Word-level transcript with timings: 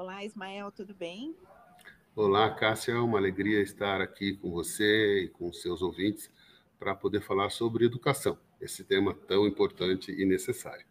Olá, 0.00 0.24
Ismael, 0.24 0.72
tudo 0.72 0.94
bem? 0.94 1.36
Olá, 2.16 2.54
Cássia, 2.54 2.92
é 2.92 2.98
uma 2.98 3.18
alegria 3.18 3.60
estar 3.60 4.00
aqui 4.00 4.34
com 4.34 4.50
você 4.50 5.24
e 5.24 5.28
com 5.28 5.52
seus 5.52 5.82
ouvintes 5.82 6.32
para 6.78 6.94
poder 6.94 7.20
falar 7.20 7.50
sobre 7.50 7.84
educação, 7.84 8.38
esse 8.58 8.82
tema 8.82 9.14
tão 9.14 9.46
importante 9.46 10.10
e 10.10 10.24
necessário. 10.24 10.86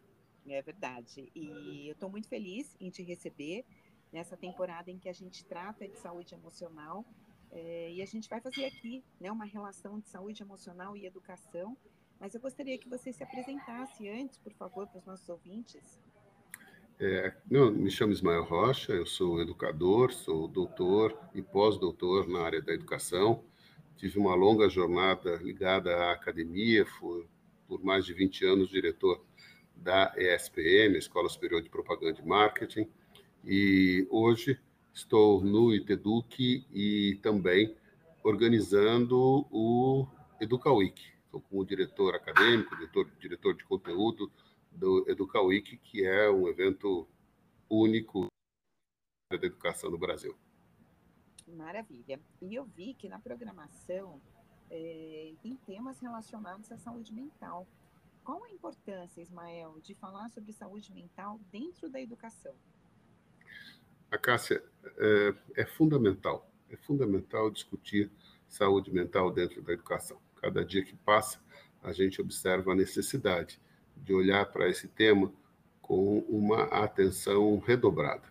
É 0.46 0.62
verdade. 0.62 1.28
E 1.34 1.88
eu 1.88 1.92
estou 1.94 2.08
muito 2.08 2.28
feliz 2.28 2.76
em 2.78 2.88
te 2.88 3.02
receber 3.02 3.64
nessa 4.12 4.36
temporada 4.36 4.92
em 4.92 4.98
que 5.00 5.08
a 5.08 5.12
gente 5.12 5.44
trata 5.44 5.88
de 5.88 5.98
saúde 5.98 6.32
emocional. 6.32 7.04
É, 7.50 7.90
e 7.90 8.00
a 8.00 8.06
gente 8.06 8.28
vai 8.28 8.40
fazer 8.40 8.64
aqui 8.64 9.02
né, 9.20 9.28
uma 9.32 9.44
relação 9.44 9.98
de 9.98 10.08
saúde 10.08 10.40
emocional 10.40 10.96
e 10.96 11.04
educação. 11.04 11.76
Mas 12.20 12.32
eu 12.36 12.40
gostaria 12.40 12.78
que 12.78 12.88
você 12.88 13.12
se 13.12 13.24
apresentasse 13.24 14.08
antes, 14.08 14.38
por 14.38 14.52
favor, 14.52 14.86
para 14.86 15.00
os 15.00 15.04
nossos 15.04 15.28
ouvintes. 15.28 15.98
É, 17.02 17.32
eu 17.50 17.72
me 17.72 17.90
chamo 17.90 18.12
Ismael 18.12 18.44
Rocha, 18.44 18.92
eu 18.92 19.06
sou 19.06 19.40
educador, 19.40 20.12
sou 20.12 20.46
doutor 20.46 21.18
e 21.34 21.40
pós-doutor 21.40 22.28
na 22.28 22.42
área 22.42 22.60
da 22.60 22.74
educação. 22.74 23.42
Tive 23.96 24.18
uma 24.18 24.34
longa 24.34 24.68
jornada 24.68 25.36
ligada 25.36 25.96
à 25.96 26.12
academia, 26.12 26.84
fui 26.84 27.26
por 27.66 27.82
mais 27.82 28.04
de 28.04 28.12
20 28.12 28.44
anos 28.44 28.68
diretor 28.68 29.24
da 29.74 30.12
ESPM, 30.14 30.98
Escola 30.98 31.30
Superior 31.30 31.62
de 31.62 31.70
Propaganda 31.70 32.20
e 32.20 32.28
Marketing, 32.28 32.86
e 33.46 34.06
hoje 34.10 34.60
estou 34.92 35.42
no 35.42 35.74
ITEDUC 35.74 36.66
e 36.70 37.18
também 37.22 37.74
organizando 38.22 39.46
o 39.50 40.06
EducaWeek. 40.38 41.00
Estou 41.24 41.40
como 41.40 41.64
diretor 41.64 42.14
acadêmico, 42.14 42.76
diretor, 42.76 43.10
diretor 43.18 43.54
de 43.54 43.64
conteúdo 43.64 44.30
do 44.70 45.04
EducaWeek, 45.08 45.76
que 45.78 46.04
é 46.04 46.30
um 46.30 46.48
evento 46.48 47.08
único 47.68 48.26
da 49.30 49.46
educação 49.46 49.90
no 49.90 49.98
Brasil. 49.98 50.36
Maravilha. 51.46 52.20
E 52.40 52.54
eu 52.54 52.64
vi 52.64 52.94
que 52.94 53.08
na 53.08 53.18
programação 53.18 54.20
é, 54.70 55.32
tem 55.42 55.56
temas 55.66 56.00
relacionados 56.00 56.70
à 56.70 56.78
saúde 56.78 57.12
mental. 57.12 57.66
Qual 58.24 58.44
a 58.44 58.50
importância, 58.50 59.20
Ismael, 59.20 59.78
de 59.82 59.94
falar 59.94 60.28
sobre 60.28 60.52
saúde 60.52 60.92
mental 60.92 61.40
dentro 61.50 61.88
da 61.88 62.00
educação? 62.00 62.54
A 64.10 64.18
Cássia, 64.18 64.62
é, 64.98 65.62
é 65.62 65.66
fundamental, 65.66 66.50
é 66.68 66.76
fundamental 66.76 67.50
discutir 67.50 68.10
saúde 68.48 68.92
mental 68.92 69.30
dentro 69.30 69.62
da 69.62 69.72
educação. 69.72 70.20
Cada 70.36 70.64
dia 70.64 70.84
que 70.84 70.96
passa, 70.96 71.40
a 71.82 71.92
gente 71.92 72.20
observa 72.20 72.72
a 72.72 72.74
necessidade 72.74 73.60
de 74.04 74.12
olhar 74.12 74.46
para 74.46 74.68
esse 74.68 74.88
tema 74.88 75.32
com 75.80 76.18
uma 76.28 76.64
atenção 76.64 77.58
redobrada. 77.58 78.22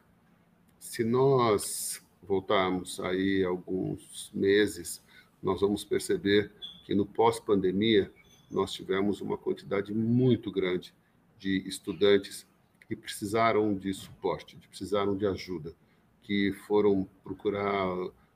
Se 0.80 1.04
nós 1.04 2.02
voltarmos 2.24 3.00
aí 3.00 3.44
alguns 3.44 4.32
meses, 4.34 5.02
nós 5.42 5.62
vamos 5.62 5.84
perceber 5.84 6.52
que 6.86 6.96
no 6.96 7.06
pós-pandemia 7.06 8.12
nós 8.50 8.72
tivemos 8.72 9.22
uma 9.22 9.38
quantidade 9.38 9.94
muito 9.94 10.52
grande 10.52 10.94
de 11.38 11.68
estudantes 11.68 12.48
que 12.88 12.96
precisaram 12.96 13.76
de 13.76 13.94
suporte, 13.94 14.56
que 14.56 14.68
precisaram 14.68 15.16
de 15.16 15.26
ajuda, 15.26 15.74
que 16.24 16.52
foram 16.68 17.08
procurar 17.24 17.88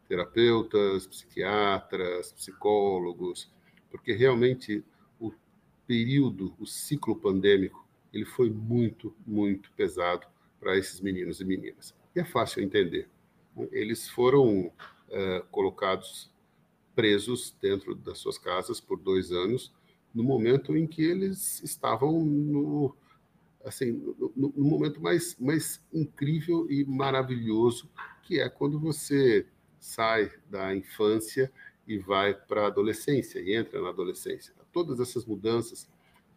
terapeutas, 0.08 1.08
psiquiatras, 1.08 2.32
psicólogos, 2.32 3.50
porque 3.90 4.14
realmente 4.14 4.84
período, 5.88 6.54
o 6.60 6.66
ciclo 6.66 7.16
pandêmico, 7.16 7.88
ele 8.14 8.26
foi 8.26 8.50
muito, 8.50 9.16
muito 9.26 9.72
pesado 9.72 10.28
para 10.60 10.78
esses 10.78 11.02
meninos 11.02 11.42
e 11.42 11.46
meninas. 11.46 11.94
E 12.16 12.20
é 12.20 12.26
fácil 12.26 12.64
entender. 12.64 13.10
Eles 13.72 14.08
foram 14.08 14.72
é, 15.10 15.44
colocados 15.52 16.32
presos 16.96 17.56
dentro 17.62 17.96
das 17.96 18.20
suas 18.20 18.38
casas 18.38 18.80
por 18.80 19.00
dois 19.00 19.32
anos, 19.32 19.74
no 20.14 20.24
momento 20.24 20.78
em 20.78 20.86
que 20.86 21.04
eles 21.04 21.62
estavam 21.64 22.24
no, 22.24 22.96
assim, 23.66 23.92
no, 24.36 24.54
no, 24.56 24.64
momento 24.64 25.02
mais, 25.02 25.36
mais 25.40 25.84
incrível 25.92 26.70
e 26.70 26.86
maravilhoso, 26.86 27.90
que 28.22 28.40
é 28.40 28.48
quando 28.48 28.80
você 28.80 29.48
sai 29.80 30.32
da 30.50 30.76
infância 30.76 31.52
e 31.88 31.98
vai 31.98 32.34
para 32.34 32.64
a 32.64 32.68
adolescência 32.68 33.40
e 33.40 33.56
entra 33.56 33.82
na 33.82 33.90
adolescência. 33.90 34.54
Todas 34.74 35.00
essas 35.00 35.24
mudanças, 35.24 35.88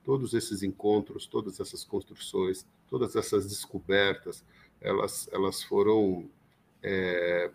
todos 0.04 0.34
esses 0.34 0.62
encontros, 0.62 1.26
todas 1.26 1.58
essas 1.58 1.82
construções, 1.82 2.64
todas 2.88 3.16
essas 3.16 3.48
descobertas, 3.48 4.44
elas, 4.80 5.28
elas 5.32 5.62
foram 5.64 6.30
é, 6.82 7.50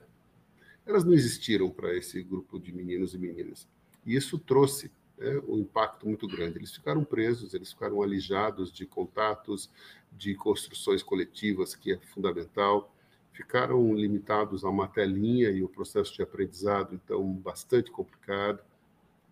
elas 0.85 1.03
não 1.03 1.13
existiram 1.13 1.69
para 1.69 1.95
esse 1.95 2.21
grupo 2.21 2.59
de 2.59 2.73
meninos 2.73 3.13
e 3.13 3.17
meninas. 3.17 3.67
E 4.05 4.15
isso 4.15 4.37
trouxe 4.39 4.91
né, 5.17 5.39
um 5.47 5.59
impacto 5.59 6.07
muito 6.07 6.27
grande. 6.27 6.57
Eles 6.57 6.73
ficaram 6.73 7.03
presos, 7.03 7.53
eles 7.53 7.71
ficaram 7.71 8.01
alijados 8.01 8.71
de 8.71 8.85
contatos, 8.85 9.69
de 10.11 10.35
construções 10.35 11.03
coletivas, 11.03 11.75
que 11.75 11.93
é 11.93 11.97
fundamental, 11.97 12.93
ficaram 13.31 13.93
limitados 13.93 14.65
a 14.65 14.69
uma 14.69 14.87
telinha 14.87 15.49
e 15.49 15.63
o 15.63 15.69
processo 15.69 16.13
de 16.13 16.21
aprendizado, 16.21 16.93
então, 16.93 17.31
bastante 17.33 17.89
complicado, 17.89 18.61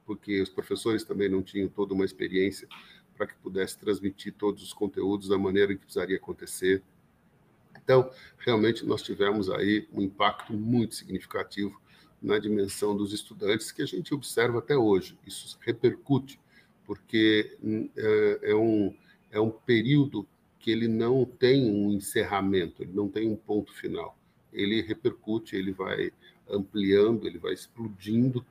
porque 0.10 0.42
os 0.42 0.50
professores 0.50 1.04
também 1.04 1.30
não 1.30 1.44
tinham 1.44 1.70
toda 1.70 1.94
uma 1.94 2.04
experiência 2.04 2.68
para 3.16 3.28
que 3.28 3.36
pudesse 3.36 3.78
transmitir 3.78 4.34
todos 4.34 4.64
os 4.64 4.74
conteúdos 4.74 5.28
da 5.28 5.38
maneira 5.38 5.76
que 5.76 5.82
precisaria 5.82 6.18
acontecer. 6.18 6.82
Então, 7.78 8.10
realmente, 8.40 8.84
nós 8.84 9.04
tivemos 9.04 9.52
aí 9.52 9.88
um 9.94 10.02
impacto 10.02 10.52
muito 10.52 10.96
significativo 10.96 11.80
na 12.20 12.40
dimensão 12.40 12.98
dos 12.98 13.14
estudantes 13.14 13.72
que 13.72 13.84
a 13.84 13.86
gente 13.86 14.12
observa 14.12 14.58
até 14.58 14.76
hoje. 14.76 15.16
Isso 15.28 15.60
repercute, 15.62 16.40
porque 16.88 17.56
hum, 17.64 17.88
é, 17.96 18.40
é 18.50 18.56
um, 18.56 18.92
é 19.30 19.40
um 19.40 19.52
período 19.52 20.28
que 20.58 20.72
ele 20.72 20.88
não 20.88 21.24
tem 21.24 21.70
um 21.70 21.92
encerramento, 21.92 22.82
ele 22.82 22.94
não 22.94 23.08
tem 23.08 23.30
um 23.30 23.36
ponto 23.36 23.72
final. 23.76 24.18
Ele 24.52 24.82
repercute, 24.82 25.56
ele 25.56 25.72
vai 25.72 26.12
ampliando, 26.50 27.28
ele 27.28 27.38
vai 27.38 27.54
explodindo? 27.54 28.44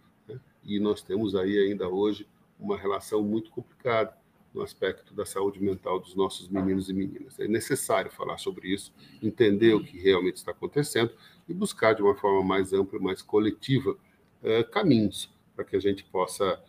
E 0.69 0.79
nós 0.79 1.01
temos 1.01 1.35
aí 1.35 1.59
ainda 1.59 1.89
hoje 1.89 2.29
uma 2.61 2.77
relação 2.77 3.23
muito 3.23 3.51
complicada 3.51 4.15
no 4.53 4.63
aspecto 4.63 5.15
da 5.15 5.25
saúde 5.25 5.63
mental 5.63 5.99
dos 5.99 6.15
nossos 6.15 6.49
meninos 6.49 6.89
e 6.89 6.93
meninas. 6.93 7.39
É 7.39 7.49
necessário 7.49 8.11
falar 8.11 8.39
sobre 8.39 8.69
isso, 8.69 8.93
entender 9.23 9.75
o 9.75 9.83
que 9.83 9.99
realmente 9.99 10.37
está 10.37 10.53
acontecendo 10.53 11.13
e 11.49 11.55
buscar 11.55 11.95
de 11.95 12.03
uma 12.03 12.15
forma 12.15 12.43
mais 12.43 12.73
ampla, 12.73 12.99
mais 12.99 13.23
coletiva, 13.23 13.97
eh, 14.43 14.63
caminhos 14.65 15.31
para 15.55 15.65
que 15.65 15.77
a 15.77 15.81
gente 15.81 16.05
possa 16.05 16.63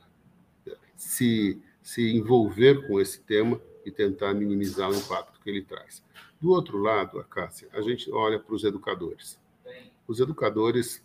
eh, 0.65 0.77
se, 0.95 1.61
se 1.81 2.15
envolver 2.15 2.87
com 2.87 2.99
esse 2.99 3.21
tema 3.21 3.59
e 3.85 3.91
tentar 3.91 4.33
minimizar 4.33 4.89
o 4.89 4.95
impacto 4.95 5.39
que 5.41 5.49
ele 5.49 5.63
traz. 5.63 6.03
Do 6.39 6.51
outro 6.51 6.77
lado, 6.77 7.19
a 7.19 7.23
Cássia, 7.23 7.67
a 7.73 7.81
gente 7.81 8.09
olha 8.11 8.39
para 8.39 8.55
os 8.55 8.63
educadores. 8.63 9.39
Os 10.07 10.19
educadores 10.19 11.03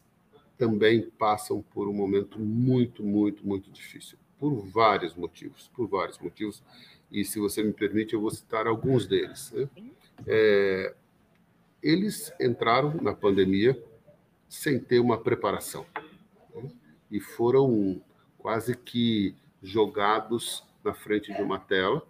também 0.57 1.11
passam 1.19 1.63
por 1.73 1.89
um 1.89 1.93
momento 1.93 2.39
muito, 2.39 3.03
muito, 3.03 3.47
muito 3.47 3.71
difícil 3.71 4.19
por 4.39 4.55
vários 4.67 5.15
motivos, 5.15 5.71
por 5.75 5.89
vários 5.89 6.19
motivos, 6.19 6.63
e 7.11 7.25
se 7.25 7.39
você 7.39 7.63
me 7.63 7.73
permite, 7.73 8.15
eu 8.15 8.21
vou 8.21 8.31
citar 8.31 8.67
alguns 8.67 9.07
deles. 9.07 9.53
Né? 9.53 9.69
É, 10.27 10.95
eles 11.83 12.33
entraram 12.41 12.95
na 13.01 13.15
pandemia 13.15 13.81
sem 14.49 14.79
ter 14.79 14.99
uma 14.99 15.19
preparação 15.19 15.87
né? 16.55 16.71
e 17.11 17.21
foram 17.21 18.03
quase 18.37 18.77
que 18.77 19.35
jogados 19.63 20.63
na 20.85 20.93
frente 20.93 21.33
de 21.33 21.41
uma 21.41 21.59
tela 21.59 22.07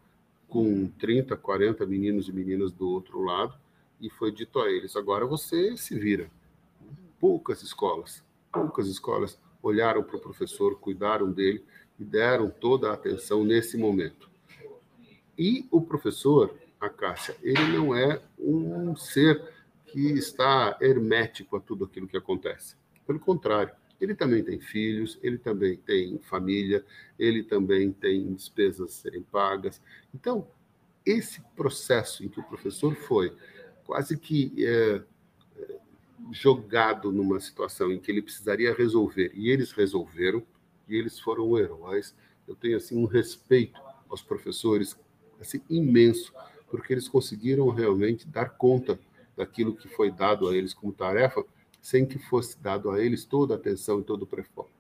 com 0.49 0.89
30, 0.99 1.37
40 1.37 1.87
meninos 1.87 2.29
e 2.29 2.33
meninas 2.33 2.73
do 2.73 2.89
outro 2.89 3.23
lado 3.23 3.55
e 4.01 4.11
foi 4.11 4.33
dito 4.33 4.59
a 4.61 4.71
eles: 4.71 4.97
agora 4.97 5.25
você 5.25 5.77
se 5.77 5.99
vira. 5.99 6.31
Poucas 7.21 7.63
escolas, 7.63 8.25
poucas 8.55 8.87
escolas 8.87 9.39
olharam 9.63 10.03
para 10.03 10.17
o 10.17 10.21
professor, 10.21 10.79
cuidaram 10.79 11.31
dele 11.31 11.65
e 11.99 12.05
deram 12.05 12.49
toda 12.49 12.91
a 12.91 12.95
atenção 12.95 13.45
nesse 13.45 13.77
momento. 13.77 14.31
E 15.37 15.67
o 15.71 15.81
professor, 15.81 16.55
a 16.81 16.89
Cássia, 16.89 17.37
ele 17.43 17.77
não 17.77 17.95
é 17.95 18.23
um 18.39 18.95
ser 18.95 19.43
que 19.87 20.13
está 20.13 20.77
hermético 20.81 21.57
a 21.57 21.61
tudo 21.61 21.85
aquilo 21.85 22.07
que 22.07 22.17
acontece. 22.17 22.77
Pelo 23.07 23.19
contrário, 23.19 23.75
ele 24.01 24.15
também 24.15 24.43
tem 24.43 24.61
filhos, 24.61 25.19
ele 25.23 25.39
também 25.39 25.77
tem 25.77 26.19
família, 26.19 26.85
ele 27.19 27.43
também 27.43 27.93
tem 27.93 28.33
despesas 28.33 28.89
a 28.89 28.93
serem 28.93 29.23
pagas. 29.23 29.81
Então, 30.15 30.47
esse 31.05 31.41
processo 31.57 32.25
em 32.25 32.29
que 32.29 32.41
o 32.41 32.45
professor 32.45 32.95
foi 32.95 33.37
quase 33.85 34.17
que 34.17 34.53
é, 34.59 35.03
jogado 36.33 37.13
numa 37.13 37.41
situação 37.41 37.93
em 37.93 37.99
que 37.99 38.11
ele 38.11 38.23
precisaria 38.23 38.75
resolver, 38.75 39.33
e 39.35 39.51
eles 39.51 39.73
resolveram, 39.73 40.43
e 40.89 40.97
eles 40.97 41.19
foram 41.19 41.57
heróis. 41.59 42.15
Eu 42.47 42.55
tenho 42.55 42.77
assim 42.77 42.97
um 42.97 43.07
respeito 43.07 43.81
aos 44.09 44.23
professores 44.23 44.99
assim 45.41 45.61
imenso, 45.69 46.33
porque 46.71 46.93
eles 46.93 47.09
conseguiram 47.09 47.69
realmente 47.69 48.27
dar 48.27 48.51
conta 48.51 48.99
daquilo 49.37 49.75
que 49.75 49.89
foi 49.89 50.11
dado 50.11 50.49
a 50.49 50.57
eles 50.57 50.73
como 50.75 50.93
tarefa, 50.93 51.45
sem 51.81 52.07
que 52.07 52.19
fosse 52.19 52.59
dado 52.59 52.91
a 52.91 53.03
eles 53.03 53.25
toda 53.25 53.55
a 53.55 53.57
atenção 53.57 54.01
e 54.01 54.05
todo 54.05 54.29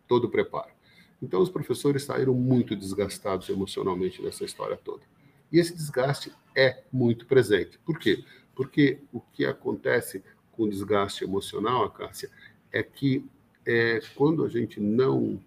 todo 0.08 0.24
o 0.24 0.30
preparo. 0.30 0.72
Então, 1.20 1.40
os 1.40 1.50
professores 1.50 2.04
saíram 2.04 2.34
muito 2.34 2.76
desgastados 2.76 3.48
emocionalmente 3.48 4.22
nessa 4.22 4.44
história 4.44 4.76
toda. 4.76 5.02
E 5.50 5.58
esse 5.58 5.74
desgaste 5.74 6.32
é 6.54 6.82
muito 6.92 7.26
presente. 7.26 7.78
Por 7.78 7.98
quê? 7.98 8.24
Porque 8.54 9.00
o 9.12 9.20
que 9.20 9.44
acontece 9.44 10.22
com 10.56 10.68
desgaste 10.68 11.24
emocional, 11.24 11.90
Cássia, 11.90 12.30
é 12.72 12.82
que 12.82 13.24
é, 13.66 14.00
quando 14.14 14.44
a 14.44 14.48
gente 14.48 14.80
não 14.80 15.40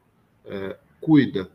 é, 0.45 0.77
cuida, 1.01 1.49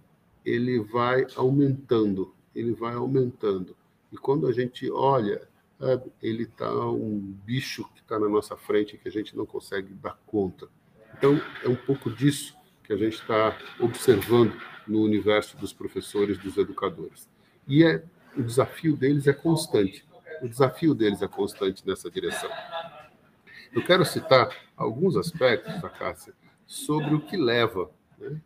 ele 0.45 0.81
vai 0.81 1.27
aumentando, 1.37 2.35
ele 2.55 2.73
vai 2.73 2.95
aumentando. 2.95 3.77
E 4.11 4.17
quando 4.17 4.47
a 4.47 4.53
gente 4.53 4.91
olha, 4.91 5.49
sabe, 5.79 6.13
ele 6.23 6.45
está 6.45 6.73
um 6.91 7.19
bicho 7.45 7.85
que 7.95 8.01
está 8.01 8.19
na 8.19 8.29
nossa 8.29 8.57
frente 8.57 8.99
que 8.99 9.09
a 9.09 9.13
gente 9.13 9.37
não 9.37 9.47
consegue 9.47 9.93
dar 9.95 10.19
conta. 10.27 10.69
Então, 11.17 11.41
é 11.65 11.69
um 11.69 11.77
pouco 11.77 12.11
disso 12.11 12.55
que 12.85 12.93
a 12.93 12.97
gente 12.97 13.15
está 13.15 13.57
observando 13.81 14.55
no 14.87 15.03
universo 15.03 15.57
dos 15.57 15.73
professores, 15.73 16.39
dos 16.39 16.57
educadores. 16.57 17.29
E 17.67 17.85
é, 17.85 18.03
o 18.37 18.43
desafio 18.43 18.97
deles 18.97 19.27
é 19.27 19.33
constante. 19.33 20.05
O 20.43 20.49
desafio 20.49 20.95
deles 20.95 21.23
é 21.23 21.29
constante 21.29 21.87
nessa 21.87 22.11
direção. 22.11 22.51
Eu 23.75 23.83
quero 23.83 24.05
citar 24.05 24.55
alguns 24.77 25.17
aspectos, 25.17 25.73
Cássia, 25.99 26.35
sobre 26.67 27.15
o 27.15 27.21
que 27.21 27.39
leva 27.39 27.91
né, 28.19 28.39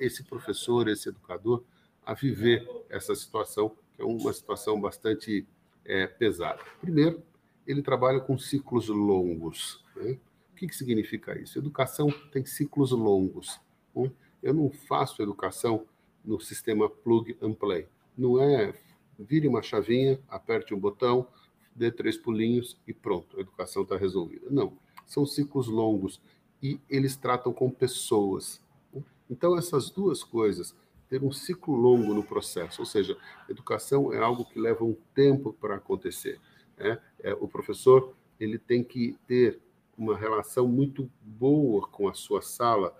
esse 0.00 0.24
professor, 0.24 0.88
esse 0.88 1.10
educador, 1.10 1.62
a 2.06 2.14
viver 2.14 2.66
essa 2.88 3.14
situação, 3.14 3.76
que 3.94 4.00
é 4.00 4.04
uma 4.04 4.32
situação 4.32 4.80
bastante 4.80 5.46
é, 5.84 6.06
pesada. 6.06 6.58
Primeiro, 6.80 7.22
ele 7.66 7.82
trabalha 7.82 8.18
com 8.18 8.38
ciclos 8.38 8.88
longos. 8.88 9.84
Né? 9.94 10.18
O 10.52 10.56
que, 10.56 10.68
que 10.68 10.76
significa 10.76 11.38
isso? 11.38 11.58
Educação 11.58 12.10
tem 12.32 12.46
ciclos 12.46 12.92
longos. 12.92 13.60
Né? 13.94 14.10
Eu 14.42 14.54
não 14.54 14.70
faço 14.70 15.22
educação 15.22 15.86
no 16.24 16.40
sistema 16.40 16.88
plug 16.88 17.36
and 17.42 17.52
play. 17.52 17.86
Não 18.16 18.40
é 18.40 18.74
vire 19.18 19.46
uma 19.46 19.62
chavinha, 19.62 20.18
aperte 20.28 20.74
um 20.74 20.78
botão, 20.78 21.26
dê 21.74 21.90
três 21.90 22.16
pulinhos 22.16 22.78
e 22.86 22.92
pronto, 22.92 23.36
a 23.36 23.40
educação 23.40 23.82
está 23.82 23.96
resolvida. 23.96 24.46
Não, 24.50 24.76
são 25.06 25.26
ciclos 25.26 25.68
longos 25.68 26.20
e 26.62 26.80
eles 26.88 27.16
tratam 27.16 27.52
com 27.52 27.70
pessoas. 27.70 28.62
Então, 29.28 29.56
essas 29.56 29.90
duas 29.90 30.22
coisas, 30.22 30.74
ter 31.08 31.22
um 31.22 31.32
ciclo 31.32 31.74
longo 31.74 32.14
no 32.14 32.22
processo, 32.22 32.82
ou 32.82 32.86
seja, 32.86 33.16
educação 33.48 34.12
é 34.12 34.18
algo 34.18 34.44
que 34.44 34.58
leva 34.58 34.84
um 34.84 34.96
tempo 35.14 35.52
para 35.52 35.76
acontecer. 35.76 36.40
Né? 36.76 36.98
É, 37.20 37.34
o 37.34 37.48
professor 37.48 38.14
ele 38.38 38.58
tem 38.58 38.82
que 38.82 39.16
ter 39.26 39.60
uma 39.96 40.16
relação 40.16 40.66
muito 40.66 41.10
boa 41.22 41.86
com 41.86 42.08
a 42.08 42.14
sua 42.14 42.42
sala 42.42 42.96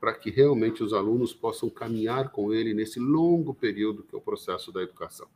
para 0.00 0.12
que 0.14 0.30
realmente 0.30 0.82
os 0.82 0.92
alunos 0.92 1.32
possam 1.32 1.70
caminhar 1.70 2.30
com 2.30 2.52
ele 2.52 2.74
nesse 2.74 2.98
longo 2.98 3.54
período 3.54 4.02
que 4.02 4.14
é 4.14 4.18
o 4.18 4.22
processo 4.22 4.72
da 4.72 4.82
educação. 4.82 5.28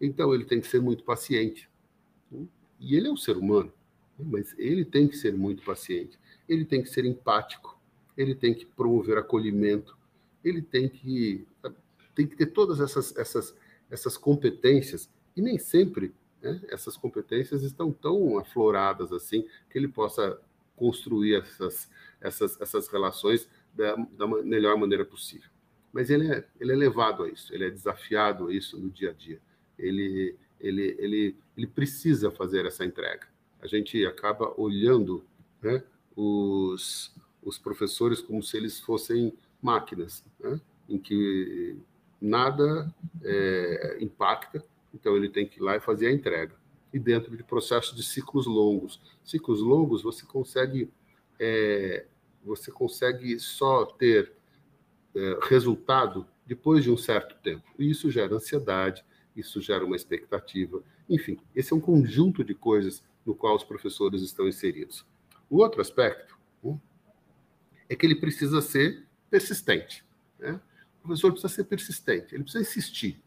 Então, 0.00 0.34
ele 0.34 0.44
tem 0.44 0.60
que 0.60 0.66
ser 0.66 0.82
muito 0.82 1.04
paciente. 1.04 1.70
E 2.80 2.96
ele 2.96 3.08
é 3.08 3.10
um 3.10 3.16
ser 3.16 3.36
humano, 3.36 3.72
mas 4.18 4.54
ele 4.58 4.84
tem 4.84 5.08
que 5.08 5.16
ser 5.16 5.32
muito 5.32 5.62
paciente. 5.64 6.18
Ele 6.48 6.64
tem 6.64 6.82
que 6.82 6.88
ser 6.88 7.04
empático. 7.04 7.78
Ele 8.16 8.34
tem 8.34 8.54
que 8.54 8.66
promover 8.66 9.18
acolhimento. 9.18 9.96
Ele 10.44 10.62
tem 10.62 10.88
que, 10.88 11.46
tem 12.14 12.26
que 12.26 12.36
ter 12.36 12.46
todas 12.46 12.80
essas, 12.80 13.16
essas, 13.16 13.56
essas 13.90 14.16
competências. 14.16 15.08
E 15.36 15.40
nem 15.40 15.58
sempre 15.58 16.12
né, 16.42 16.60
essas 16.68 16.96
competências 16.96 17.62
estão 17.62 17.90
tão 17.90 18.38
afloradas 18.38 19.12
assim 19.12 19.46
que 19.70 19.78
ele 19.78 19.88
possa 19.88 20.38
construir 20.76 21.36
essas, 21.36 21.90
essas, 22.20 22.60
essas 22.60 22.88
relações 22.88 23.48
da, 23.74 23.96
da 23.96 24.26
melhor 24.26 24.76
maneira 24.76 25.04
possível. 25.04 25.48
Mas 25.92 26.10
ele 26.10 26.30
é, 26.30 26.44
ele 26.60 26.72
é 26.72 26.76
levado 26.76 27.22
a 27.22 27.28
isso, 27.28 27.54
ele 27.54 27.66
é 27.66 27.70
desafiado 27.70 28.48
a 28.48 28.52
isso 28.52 28.78
no 28.78 28.90
dia 28.90 29.10
a 29.10 29.12
dia. 29.12 29.40
Ele, 29.78 30.36
ele, 30.60 30.96
ele, 30.98 31.36
ele 31.56 31.66
precisa 31.66 32.30
fazer 32.30 32.66
essa 32.66 32.84
entrega. 32.84 33.26
A 33.60 33.66
gente 33.66 34.04
acaba 34.06 34.52
olhando 34.60 35.24
né, 35.62 35.82
os, 36.16 37.14
os 37.42 37.58
professores 37.58 38.20
como 38.20 38.42
se 38.42 38.56
eles 38.56 38.80
fossem 38.80 39.32
máquinas, 39.60 40.24
né, 40.38 40.60
em 40.88 40.98
que 40.98 41.76
nada 42.20 42.92
é, 43.22 43.98
impacta, 44.00 44.64
então 44.92 45.16
ele 45.16 45.28
tem 45.28 45.46
que 45.46 45.58
ir 45.58 45.62
lá 45.62 45.76
e 45.76 45.80
fazer 45.80 46.06
a 46.06 46.12
entrega. 46.12 46.54
E 46.92 46.98
dentro 46.98 47.36
de 47.36 47.42
processos 47.42 47.96
de 47.96 48.02
ciclos 48.02 48.46
longos. 48.46 49.00
Ciclos 49.24 49.60
longos 49.60 50.02
você 50.02 50.24
consegue 50.24 50.90
é, 51.40 52.06
você 52.44 52.70
consegue 52.70 53.38
só 53.40 53.84
ter 53.84 54.32
é, 55.14 55.38
resultado 55.42 56.26
depois 56.46 56.84
de 56.84 56.90
um 56.90 56.96
certo 56.96 57.34
tempo. 57.42 57.64
E 57.78 57.90
isso 57.90 58.10
gera 58.10 58.34
ansiedade, 58.34 59.04
isso 59.36 59.60
gera 59.60 59.84
uma 59.84 59.96
expectativa. 59.96 60.82
Enfim, 61.08 61.38
esse 61.54 61.72
é 61.72 61.76
um 61.76 61.80
conjunto 61.80 62.44
de 62.44 62.54
coisas 62.54 63.02
no 63.24 63.34
qual 63.34 63.56
os 63.56 63.64
professores 63.64 64.22
estão 64.22 64.46
inseridos. 64.46 65.06
O 65.48 65.58
outro 65.58 65.80
aspecto 65.80 66.38
né, 66.62 66.78
é 67.88 67.96
que 67.96 68.06
ele 68.06 68.16
precisa 68.16 68.60
ser 68.60 69.06
persistente. 69.30 70.04
Né? 70.38 70.60
O 70.98 71.08
professor 71.08 71.32
precisa 71.32 71.52
ser 71.52 71.64
persistente, 71.64 72.34
ele 72.34 72.44
precisa 72.44 72.62
insistir 72.62 73.20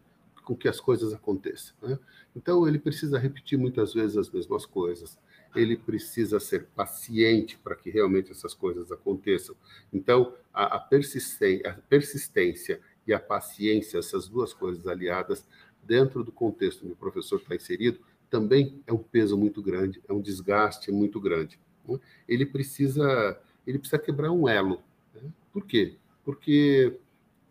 com 0.43 0.55
que 0.55 0.69
as 0.69 0.79
coisas 0.79 1.13
aconteçam. 1.13 1.75
Né? 1.81 1.99
Então, 2.35 2.65
ele 2.67 2.79
precisa 2.79 3.19
repetir 3.19 3.57
muitas 3.59 3.93
vezes 3.93 4.15
as 4.15 4.29
mesmas 4.29 4.65
coisas, 4.65 5.19
ele 5.53 5.75
precisa 5.75 6.39
ser 6.39 6.67
paciente 6.67 7.57
para 7.57 7.75
que 7.75 7.89
realmente 7.89 8.31
essas 8.31 8.53
coisas 8.53 8.91
aconteçam. 8.91 9.55
Então, 9.91 10.33
a, 10.53 10.77
a, 10.77 10.79
persistência, 10.79 11.69
a 11.69 11.73
persistência 11.73 12.79
e 13.05 13.13
a 13.13 13.19
paciência, 13.19 13.97
essas 13.97 14.27
duas 14.27 14.53
coisas 14.53 14.87
aliadas, 14.87 15.45
dentro 15.87 16.23
do 16.23 16.31
contexto 16.31 16.83
onde 16.83 16.93
o 16.93 16.97
professor 16.97 17.39
está 17.39 17.55
inserido, 17.55 17.99
também 18.29 18.81
é 18.85 18.93
um 18.93 18.97
peso 18.97 19.37
muito 19.37 19.61
grande, 19.61 20.01
é 20.07 20.13
um 20.13 20.21
desgaste 20.21 20.91
muito 20.91 21.19
grande. 21.19 21.59
Né? 21.87 21.97
Ele 22.27 22.45
precisa, 22.45 23.39
ele 23.65 23.79
precisa 23.79 23.97
quebrar 23.97 24.31
um 24.31 24.47
elo. 24.47 24.81
Né? 25.15 25.21
Por 25.53 25.65
quê? 25.65 25.95
Porque 26.25 26.97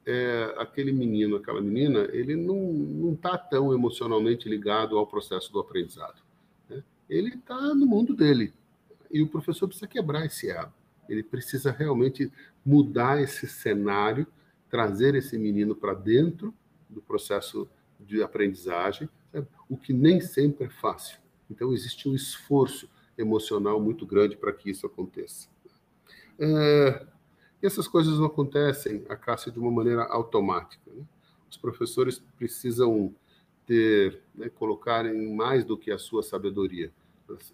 é, 0.05 0.55
aquele 0.59 0.93
menino, 0.93 1.37
aquela 1.37 1.61
menina, 1.61 2.09
ele 2.13 2.37
não 2.37 3.15
está 3.15 3.39
tão 3.39 3.73
emocionalmente 3.73 4.49
ligado 4.49 4.99
ao 4.99 5.07
processo 5.07 5.51
do 5.53 5.59
aprendizado. 5.59 6.23
Né? 6.69 6.83
Ele 7.09 7.31
está 7.31 7.75
no 7.75 7.87
mundo 7.87 8.15
dele. 8.15 8.53
E 9.11 9.23
o 9.23 9.29
professor 9.29 9.67
precisa 9.67 9.87
quebrar 9.87 10.27
esse 10.27 10.51
elo. 10.51 10.73
Ele 11.09 11.23
precisa 11.23 11.71
realmente 11.71 12.31
mudar 12.65 13.23
esse 13.23 13.47
cenário, 13.47 14.27
trazer 14.69 15.15
esse 15.15 15.39
menino 15.39 15.75
para 15.75 15.95
dentro 15.95 16.53
do 16.89 17.01
processo 17.01 17.69
de 18.01 18.23
aprendizagem, 18.23 19.09
o 19.69 19.77
que 19.77 19.93
nem 19.93 20.21
sempre 20.21 20.67
é 20.67 20.69
fácil. 20.69 21.19
Então, 21.51 21.73
existe 21.73 22.09
um 22.09 22.15
esforço 22.15 22.89
emocional 23.17 23.81
muito 23.81 24.07
grande 24.07 24.37
para 24.37 24.53
que 24.53 24.71
isso 24.71 24.87
aconteça. 24.87 25.49
É, 26.39 27.07
essas 27.63 27.89
coisas 27.89 28.19
não 28.19 28.27
acontecem, 28.27 29.05
a 29.09 29.17
Cássia, 29.17 29.51
de 29.51 29.59
uma 29.59 29.71
maneira 29.71 30.05
automática. 30.05 30.91
Né? 30.93 31.05
Os 31.51 31.57
professores 31.57 32.23
precisam 32.37 33.15
ter, 33.67 34.21
né, 34.35 34.49
colocarem 34.49 35.35
mais 35.35 35.65
do 35.65 35.77
que 35.77 35.91
a 35.91 35.99
sua 35.99 36.23
sabedoria. 36.23 36.93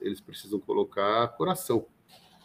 Eles 0.01 0.21
precisam 0.21 0.59
colocar 0.59 1.29
coração. 1.29 1.87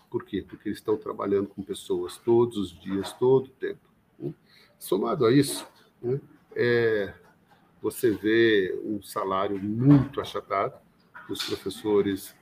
Por 0.10 0.24
quê? 0.24 0.46
Porque 0.48 0.70
eles 0.70 0.80
estão 0.80 0.96
trabalhando 0.96 1.48
com 1.50 1.62
pessoas 1.62 2.18
todos 2.18 2.58
os 2.58 2.80
dias, 2.80 3.12
todo 3.14 3.48
o 3.48 3.52
tempo. 3.52 3.82
Né? 4.18 4.34
Somado 4.80 5.26
a 5.26 5.32
isso, 5.32 5.68
né, 6.02 6.22
é, 6.56 7.14
você 7.88 8.12
vê 8.12 8.78
um 8.84 9.02
salário 9.02 9.58
muito 9.58 10.20
achatado, 10.20 10.78
os 11.30 11.42
professores 11.42 12.36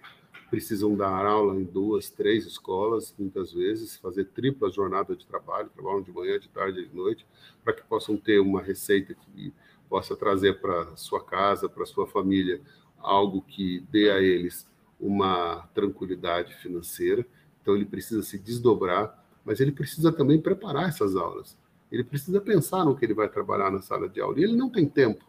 precisam 0.49 0.95
dar 0.95 1.23
aula 1.23 1.55
em 1.55 1.63
duas, 1.63 2.09
três 2.09 2.47
escolas, 2.47 3.13
muitas 3.17 3.53
vezes, 3.53 3.95
fazer 3.97 4.25
tripla 4.25 4.71
jornada 4.71 5.15
de 5.15 5.23
trabalho, 5.23 5.69
trabalham 5.69 6.01
de 6.01 6.11
manhã, 6.11 6.39
de 6.39 6.49
tarde 6.49 6.79
e 6.79 6.87
de 6.87 6.95
noite, 6.95 7.27
para 7.63 7.73
que 7.73 7.83
possam 7.83 8.17
ter 8.17 8.39
uma 8.39 8.59
receita 8.59 9.13
que 9.13 9.53
possa 9.87 10.15
trazer 10.15 10.59
para 10.59 10.95
sua 10.95 11.23
casa, 11.23 11.69
para 11.69 11.85
sua 11.85 12.07
família, 12.07 12.59
algo 12.97 13.39
que 13.43 13.85
dê 13.91 14.09
a 14.09 14.19
eles 14.19 14.67
uma 14.99 15.67
tranquilidade 15.75 16.55
financeira. 16.55 17.23
Então, 17.61 17.75
ele 17.75 17.85
precisa 17.85 18.23
se 18.23 18.39
desdobrar, 18.39 19.23
mas 19.45 19.59
ele 19.59 19.71
precisa 19.71 20.11
também 20.11 20.41
preparar 20.41 20.89
essas 20.89 21.15
aulas. 21.15 21.55
Ele 21.91 22.03
precisa 22.03 22.41
pensar 22.41 22.83
no 22.83 22.95
que 22.95 23.05
ele 23.05 23.13
vai 23.13 23.29
trabalhar 23.29 23.71
na 23.71 23.81
sala 23.81 24.09
de 24.09 24.19
aula. 24.19 24.39
E 24.39 24.43
ele 24.43 24.55
não 24.55 24.71
tem 24.71 24.87
tempo. 24.87 25.23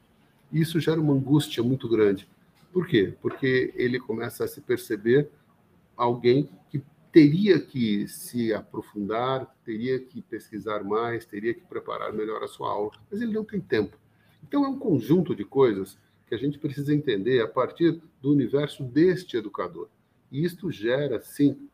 Isso 0.52 0.80
gera 0.80 1.00
uma 1.00 1.12
angústia 1.12 1.62
muito 1.62 1.88
grande. 1.88 2.28
Por 2.72 2.86
quê? 2.86 3.14
Porque 3.20 3.72
ele 3.76 3.98
começa 3.98 4.44
a 4.44 4.48
se 4.48 4.60
perceber 4.60 5.30
alguém 5.96 6.48
que 6.68 6.82
teria 7.10 7.58
que 7.58 8.06
se 8.06 8.52
aprofundar, 8.52 9.46
teria 9.64 9.98
que 9.98 10.20
pesquisar 10.20 10.84
mais, 10.84 11.24
teria 11.24 11.54
que 11.54 11.62
preparar 11.62 12.12
melhor 12.12 12.42
a 12.42 12.48
sua 12.48 12.70
aula, 12.70 12.92
mas 13.10 13.22
ele 13.22 13.32
não 13.32 13.44
tem 13.44 13.60
tempo. 13.60 13.96
Então 14.42 14.64
é 14.64 14.68
um 14.68 14.78
conjunto 14.78 15.34
de 15.34 15.44
coisas 15.44 15.98
que 16.26 16.34
a 16.34 16.38
gente 16.38 16.58
precisa 16.58 16.94
entender 16.94 17.40
a 17.40 17.48
partir 17.48 18.00
do 18.20 18.32
universo 18.32 18.82
deste 18.82 19.36
educador. 19.36 19.88
E 20.30 20.44
isto 20.44 20.70
gera, 20.70 21.20
sim, 21.22 21.68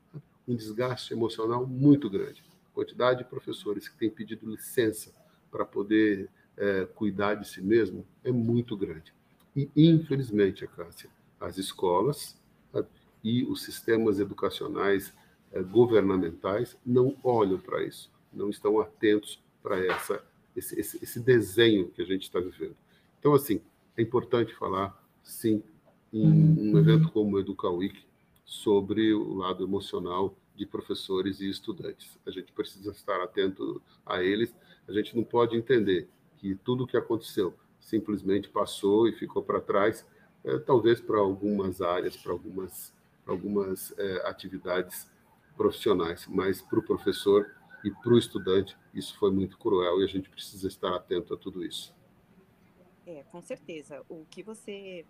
um 0.46 0.54
desgaste 0.54 1.12
emocional 1.12 1.66
muito 1.66 2.08
grande. 2.08 2.44
A 2.70 2.74
quantidade 2.74 3.24
de 3.24 3.28
professores 3.28 3.88
que 3.88 3.96
têm 3.96 4.10
pedido 4.10 4.48
licença 4.48 5.12
para 5.50 5.64
poder 5.64 6.28
é, 6.56 6.86
cuidar 6.94 7.34
de 7.34 7.48
si 7.48 7.60
mesmo 7.60 8.04
é 8.24 8.30
muito 8.30 8.76
grande. 8.76 9.12
E, 9.54 9.68
infelizmente, 9.76 10.66
Cássia, 10.66 11.10
as 11.40 11.58
escolas 11.58 12.38
sabe, 12.72 12.88
e 13.22 13.44
os 13.44 13.62
sistemas 13.62 14.18
educacionais 14.18 15.12
é, 15.52 15.62
governamentais 15.62 16.76
não 16.84 17.16
olham 17.22 17.58
para 17.58 17.84
isso, 17.84 18.10
não 18.32 18.48
estão 18.48 18.80
atentos 18.80 19.42
para 19.62 19.78
essa 19.84 20.24
esse, 20.54 20.78
esse, 20.78 21.02
esse, 21.02 21.18
desenho 21.18 21.88
que 21.88 22.02
a 22.02 22.04
gente 22.04 22.24
está 22.24 22.38
vivendo. 22.38 22.76
Então, 23.18 23.32
assim, 23.32 23.60
é 23.96 24.02
importante 24.02 24.54
falar, 24.54 25.02
sim, 25.22 25.62
em 26.12 26.26
um 26.26 26.78
evento 26.78 27.10
como 27.10 27.36
o 27.36 27.40
Educa 27.40 27.70
Week, 27.70 28.04
sobre 28.44 29.14
o 29.14 29.34
lado 29.34 29.64
emocional 29.64 30.36
de 30.54 30.66
professores 30.66 31.40
e 31.40 31.48
estudantes. 31.48 32.18
A 32.26 32.30
gente 32.30 32.52
precisa 32.52 32.90
estar 32.90 33.18
atento 33.22 33.80
a 34.04 34.22
eles. 34.22 34.54
A 34.86 34.92
gente 34.92 35.16
não 35.16 35.24
pode 35.24 35.56
entender 35.56 36.06
que 36.42 36.56
tudo 36.56 36.82
o 36.82 36.86
que 36.88 36.96
aconteceu 36.96 37.54
simplesmente 37.78 38.48
passou 38.48 39.06
e 39.06 39.12
ficou 39.12 39.44
para 39.44 39.60
trás, 39.60 40.04
é, 40.44 40.58
talvez 40.58 41.00
para 41.00 41.20
algumas 41.20 41.80
áreas, 41.80 42.16
para 42.16 42.32
algumas, 42.32 42.92
algumas 43.24 43.96
é, 43.96 44.28
atividades 44.28 45.08
profissionais, 45.56 46.26
mas 46.26 46.60
para 46.60 46.80
o 46.80 46.82
professor 46.82 47.48
e 47.84 47.90
para 47.92 48.12
o 48.12 48.18
estudante 48.18 48.76
isso 48.92 49.16
foi 49.18 49.30
muito 49.30 49.56
cruel 49.56 50.00
e 50.00 50.04
a 50.04 50.08
gente 50.08 50.28
precisa 50.28 50.66
estar 50.66 50.92
atento 50.96 51.32
a 51.32 51.36
tudo 51.36 51.64
isso. 51.64 51.94
É, 53.06 53.22
com 53.30 53.40
certeza. 53.40 54.04
O 54.08 54.24
que 54.28 54.42
você 54.42 55.04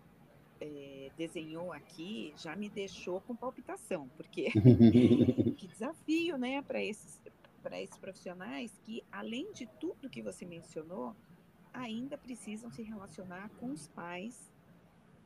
é, 0.61 1.11
desenhou 1.17 1.73
aqui 1.73 2.31
já 2.37 2.55
me 2.55 2.69
deixou 2.69 3.21
com 3.21 3.35
palpitação, 3.35 4.07
porque 4.15 4.51
que 5.57 5.67
desafio, 5.67 6.37
né, 6.37 6.61
para 6.61 6.83
esses 6.83 7.19
para 7.63 7.81
esses 7.81 7.97
profissionais 7.97 8.77
que, 8.83 9.03
além 9.11 9.51
de 9.53 9.65
tudo 9.79 10.09
que 10.09 10.21
você 10.21 10.45
mencionou, 10.45 11.15
ainda 11.73 12.17
precisam 12.17 12.69
se 12.69 12.83
relacionar 12.83 13.49
com 13.59 13.71
os 13.71 13.87
pais 13.87 14.51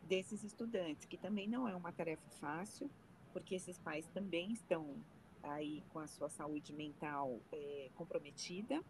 desses 0.04 0.44
estudantes, 0.44 1.06
que 1.06 1.18
também 1.18 1.50
não 1.50 1.68
é 1.68 1.76
uma 1.76 1.92
tarefa 1.92 2.30
fácil, 2.40 2.90
porque 3.34 3.56
esses 3.56 3.78
pais 3.80 4.08
também 4.14 4.54
estão 4.54 4.96
aí 5.44 5.84
com 5.90 6.00
a 6.00 6.08
sua 6.08 6.30
saúde 6.30 6.72
mental 6.74 7.40
é, 7.52 7.90
comprometida 7.96 8.82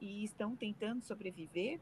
e 0.00 0.22
estão 0.22 0.54
tentando 0.54 1.02
sobreviver 1.02 1.80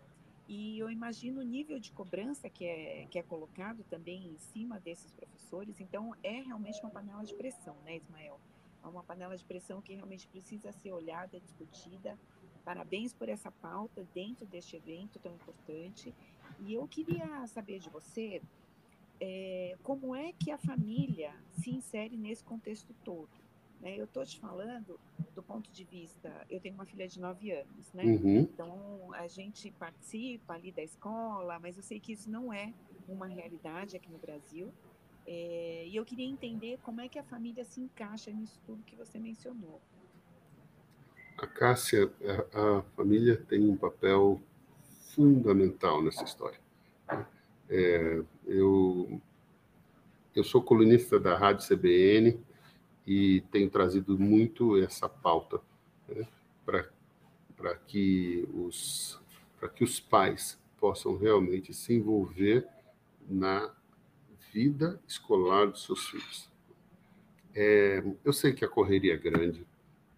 e 0.53 0.81
eu 0.81 0.91
imagino 0.91 1.41
o 1.41 1.45
nível 1.45 1.79
de 1.79 1.93
cobrança 1.93 2.51
que 2.51 2.65
é, 2.65 3.07
que 3.09 3.21
é 3.21 3.23
colocado 3.23 3.85
também 3.85 4.27
em 4.27 4.37
cima 4.37 4.81
desses 4.81 5.13
professores. 5.13 5.79
Então, 5.81 6.13
é 6.25 6.41
realmente 6.41 6.81
uma 6.81 6.91
panela 6.91 7.23
de 7.23 7.37
pressão, 7.37 7.77
né, 7.85 7.99
Ismael? 7.99 8.41
É 8.83 8.87
uma 8.87 9.03
panela 9.03 9.37
de 9.37 9.45
pressão 9.45 9.81
que 9.81 9.95
realmente 9.95 10.27
precisa 10.29 10.73
ser 10.73 10.93
olhada, 10.93 11.39
discutida. 11.41 12.19
Parabéns 12.65 13.13
por 13.13 13.29
essa 13.29 13.51
pauta 13.51 14.07
dentro 14.15 14.47
deste 14.47 14.77
evento 14.77 15.19
tão 15.19 15.35
importante. 15.35 16.15
E 16.61 16.75
eu 16.75 16.87
queria 16.87 17.47
saber 17.47 17.79
de 17.79 17.89
você 17.89 18.43
é, 19.21 19.77
como 19.83 20.15
é 20.15 20.33
que 20.33 20.51
a 20.51 20.59
família 20.59 21.35
se 21.51 21.71
insere 21.71 22.17
nesse 22.17 22.43
contexto 22.43 22.95
todo. 23.05 23.29
Né? 23.81 23.97
Eu 23.97 24.05
estou 24.05 24.25
te 24.25 24.39
falando 24.39 25.01
do 25.35 25.43
ponto 25.43 25.71
de 25.71 25.85
vista, 25.85 26.47
eu 26.51 26.61
tenho 26.61 26.75
uma 26.75 26.85
filha 26.85 27.09
de 27.09 27.19
9 27.19 27.51
anos, 27.53 27.93
né? 27.95 28.05
Uhum. 28.05 28.41
Então 28.41 29.15
a 29.15 29.27
gente 29.27 29.71
participa 29.73 30.55
ali 30.55 30.71
da 30.71 30.83
escola, 30.83 31.59
mas 31.59 31.77
eu 31.77 31.83
sei 31.83 31.99
que 31.99 32.13
isso 32.13 32.31
não 32.31 32.53
é 32.53 32.75
uma 33.09 33.27
realidade 33.27 33.97
aqui 33.97 34.11
no 34.11 34.19
Brasil. 34.19 34.73
É, 35.27 35.87
e 35.87 35.95
eu 35.95 36.05
queria 36.05 36.27
entender 36.27 36.79
como 36.83 37.01
é 37.01 37.09
que 37.09 37.19
a 37.19 37.23
família 37.23 37.65
se 37.65 37.81
encaixa 37.81 38.31
nisso 38.31 38.59
tudo 38.67 38.83
que 38.85 38.97
você 38.97 39.19
mencionou. 39.19 39.81
A 41.39 41.47
Cássia, 41.47 42.11
a, 42.53 42.79
a 42.79 42.83
família 42.97 43.37
tem 43.49 43.69
um 43.69 43.77
papel 43.77 44.41
fundamental 45.15 46.03
nessa 46.03 46.25
história. 46.25 46.59
É, 47.69 48.23
eu, 48.47 49.21
eu 50.35 50.45
sou 50.45 50.63
colunista 50.63 51.19
da 51.19 51.37
Rádio 51.37 51.67
CBN, 51.67 52.39
e 53.07 53.41
tenho 53.51 53.69
trazido 53.69 54.17
muito 54.17 54.77
essa 54.79 55.09
pauta 55.09 55.61
né, 56.09 56.27
para 56.65 57.75
que 57.87 58.49
os 58.55 59.19
que 59.75 59.83
os 59.85 59.99
pais 60.01 60.59
possam 60.79 61.17
realmente 61.17 61.75
se 61.75 61.93
envolver 61.93 62.67
na 63.29 63.75
vida 64.53 65.01
escolar 65.07 65.67
dos 65.67 65.85
seus 65.85 66.09
filhos. 66.09 66.51
É, 67.55 68.03
eu 68.25 68.33
sei 68.33 68.53
que 68.53 68.65
a 68.65 68.69
correria 68.69 69.15
é 69.15 69.17
grande, 69.17 69.67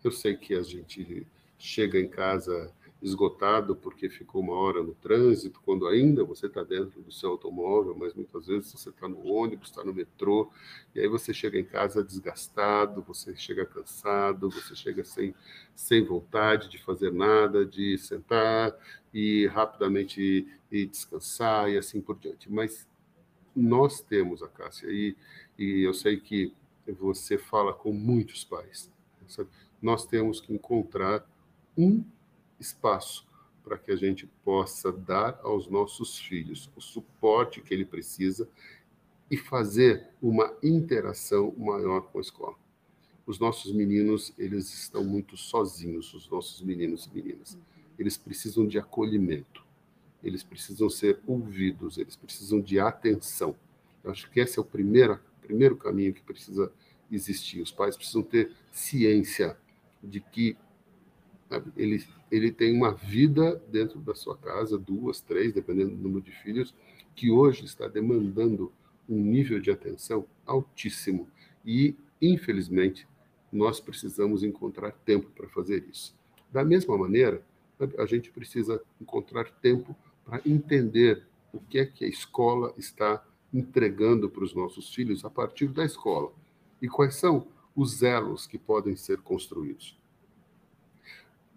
eu 0.04 0.10
sei 0.10 0.36
que 0.36 0.54
a 0.54 0.62
gente 0.62 1.26
chega 1.58 1.98
em 1.98 2.08
casa 2.08 2.72
esgotado 3.02 3.74
porque 3.74 4.08
ficou 4.08 4.40
uma 4.40 4.54
hora 4.54 4.82
no 4.82 4.94
trânsito, 4.94 5.60
quando 5.64 5.88
ainda 5.88 6.22
você 6.24 6.46
está 6.46 6.62
dentro 6.62 7.02
do 7.02 7.10
seu 7.10 7.30
automóvel, 7.30 7.96
mas 7.98 8.14
muitas 8.14 8.46
vezes 8.46 8.70
você 8.70 8.90
está 8.90 9.08
no 9.08 9.26
ônibus, 9.26 9.68
está 9.68 9.82
no 9.82 9.92
metrô, 9.92 10.50
e 10.94 11.00
aí 11.00 11.08
você 11.08 11.34
chega 11.34 11.58
em 11.58 11.64
casa 11.64 12.04
desgastado, 12.04 13.02
você 13.02 13.34
chega 13.34 13.66
cansado, 13.66 14.48
você 14.50 14.74
chega 14.76 15.02
sem, 15.02 15.34
sem 15.74 16.04
vontade 16.04 16.68
de 16.68 16.78
fazer 16.78 17.12
nada, 17.12 17.66
de 17.66 17.98
sentar 17.98 18.72
e 19.12 19.46
rapidamente 19.48 20.46
e 20.70 20.86
descansar 20.86 21.68
e 21.70 21.76
assim 21.76 22.00
por 22.00 22.16
diante. 22.18 22.50
Mas 22.50 22.86
nós 23.54 24.00
temos 24.00 24.42
a 24.42 24.48
Cássia, 24.48 24.88
e, 24.90 25.16
e 25.58 25.82
eu 25.82 25.92
sei 25.94 26.18
que 26.18 26.54
você 26.98 27.38
fala 27.38 27.72
com 27.72 27.92
muitos 27.92 28.44
pais, 28.44 28.90
sabe? 29.28 29.48
nós 29.80 30.06
temos 30.06 30.40
que 30.40 30.52
encontrar 30.52 31.26
um 31.76 32.04
espaço 32.58 33.26
para 33.64 33.78
que 33.78 33.90
a 33.90 33.96
gente 33.96 34.26
possa 34.44 34.92
dar 34.92 35.38
aos 35.42 35.68
nossos 35.68 36.18
filhos 36.18 36.70
o 36.76 36.80
suporte 36.80 37.60
que 37.60 37.72
ele 37.72 37.84
precisa 37.84 38.48
e 39.30 39.36
fazer 39.36 40.08
uma 40.20 40.52
interação 40.62 41.54
maior 41.56 42.02
com 42.02 42.18
a 42.18 42.20
escola. 42.20 42.56
Os 43.24 43.38
nossos 43.38 43.72
meninos, 43.72 44.32
eles 44.36 44.72
estão 44.74 45.04
muito 45.04 45.36
sozinhos, 45.36 46.12
os 46.12 46.28
nossos 46.28 46.60
meninos 46.60 47.06
e 47.06 47.14
meninas. 47.14 47.58
Eles 47.98 48.16
precisam 48.16 48.66
de 48.66 48.78
acolhimento. 48.78 49.64
Eles 50.22 50.42
precisam 50.42 50.88
ser 50.88 51.20
ouvidos, 51.26 51.98
eles 51.98 52.16
precisam 52.16 52.60
de 52.60 52.78
atenção. 52.78 53.56
Eu 54.04 54.10
acho 54.10 54.30
que 54.30 54.40
esse 54.40 54.58
é 54.58 54.62
o 54.62 54.64
primeiro, 54.64 55.18
primeiro 55.40 55.76
caminho 55.76 56.12
que 56.12 56.22
precisa 56.22 56.72
existir. 57.10 57.60
Os 57.60 57.72
pais 57.72 57.96
precisam 57.96 58.22
ter 58.22 58.52
ciência 58.70 59.56
de 60.02 60.20
que 60.20 60.56
ele, 61.76 62.04
ele 62.30 62.50
tem 62.50 62.74
uma 62.74 62.92
vida 62.94 63.62
dentro 63.68 64.00
da 64.00 64.14
sua 64.14 64.36
casa, 64.36 64.78
duas, 64.78 65.20
três, 65.20 65.52
dependendo 65.52 65.90
do 65.90 66.02
número 66.02 66.22
de 66.22 66.30
filhos, 66.30 66.74
que 67.14 67.30
hoje 67.30 67.64
está 67.64 67.86
demandando 67.86 68.72
um 69.08 69.18
nível 69.18 69.60
de 69.60 69.70
atenção 69.70 70.26
altíssimo. 70.46 71.28
E, 71.64 71.94
infelizmente, 72.20 73.06
nós 73.52 73.80
precisamos 73.80 74.42
encontrar 74.42 74.92
tempo 74.92 75.30
para 75.30 75.48
fazer 75.48 75.84
isso. 75.90 76.16
Da 76.50 76.64
mesma 76.64 76.96
maneira, 76.96 77.42
a 77.98 78.06
gente 78.06 78.30
precisa 78.30 78.80
encontrar 79.00 79.50
tempo 79.60 79.94
para 80.24 80.40
entender 80.46 81.26
o 81.52 81.60
que 81.60 81.78
é 81.78 81.86
que 81.86 82.04
a 82.04 82.08
escola 82.08 82.72
está 82.76 83.24
entregando 83.52 84.30
para 84.30 84.44
os 84.44 84.54
nossos 84.54 84.94
filhos 84.94 85.24
a 85.24 85.30
partir 85.30 85.68
da 85.68 85.84
escola 85.84 86.32
e 86.80 86.88
quais 86.88 87.14
são 87.16 87.46
os 87.76 88.02
elos 88.02 88.46
que 88.46 88.58
podem 88.58 88.96
ser 88.96 89.18
construídos. 89.18 89.98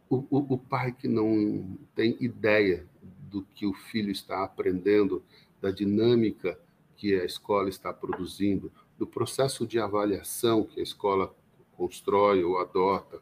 O, 0.09 0.17
o, 0.29 0.53
o 0.53 0.57
pai 0.57 0.91
que 0.91 1.07
não 1.07 1.77
tem 1.95 2.15
ideia 2.19 2.85
do 3.29 3.43
que 3.53 3.65
o 3.65 3.73
filho 3.73 4.11
está 4.11 4.43
aprendendo, 4.43 5.23
da 5.61 5.71
dinâmica 5.71 6.59
que 6.95 7.19
a 7.19 7.25
escola 7.25 7.69
está 7.69 7.91
produzindo, 7.91 8.71
do 8.97 9.07
processo 9.07 9.65
de 9.65 9.79
avaliação 9.79 10.63
que 10.63 10.79
a 10.79 10.83
escola 10.83 11.35
constrói 11.75 12.43
ou 12.43 12.59
adota, 12.59 13.21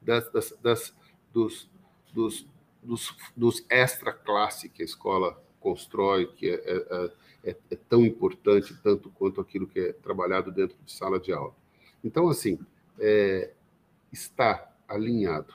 das, 0.00 0.30
das, 0.30 0.54
das 0.62 0.94
dos, 1.32 1.68
dos, 2.12 2.46
dos, 2.84 3.16
dos 3.36 3.64
extra-classe 3.68 4.68
que 4.68 4.82
a 4.82 4.84
escola 4.84 5.42
constrói, 5.58 6.26
que 6.26 6.50
é, 6.50 6.54
é, 6.54 7.12
é, 7.44 7.56
é, 7.70 7.76
tão 7.88 8.04
importante 8.04 8.76
tanto 8.82 9.10
quanto 9.10 9.40
aquilo 9.40 9.66
que 9.66 9.80
é 9.80 9.92
trabalhado 9.92 10.52
dentro 10.52 10.76
de 10.84 10.92
sala 10.92 11.18
de 11.18 11.32
aula. 11.32 11.54
Então, 12.02 12.28
assim, 12.28 12.58
é, 12.98 13.52
está 14.12 14.70
alinhado 14.86 15.54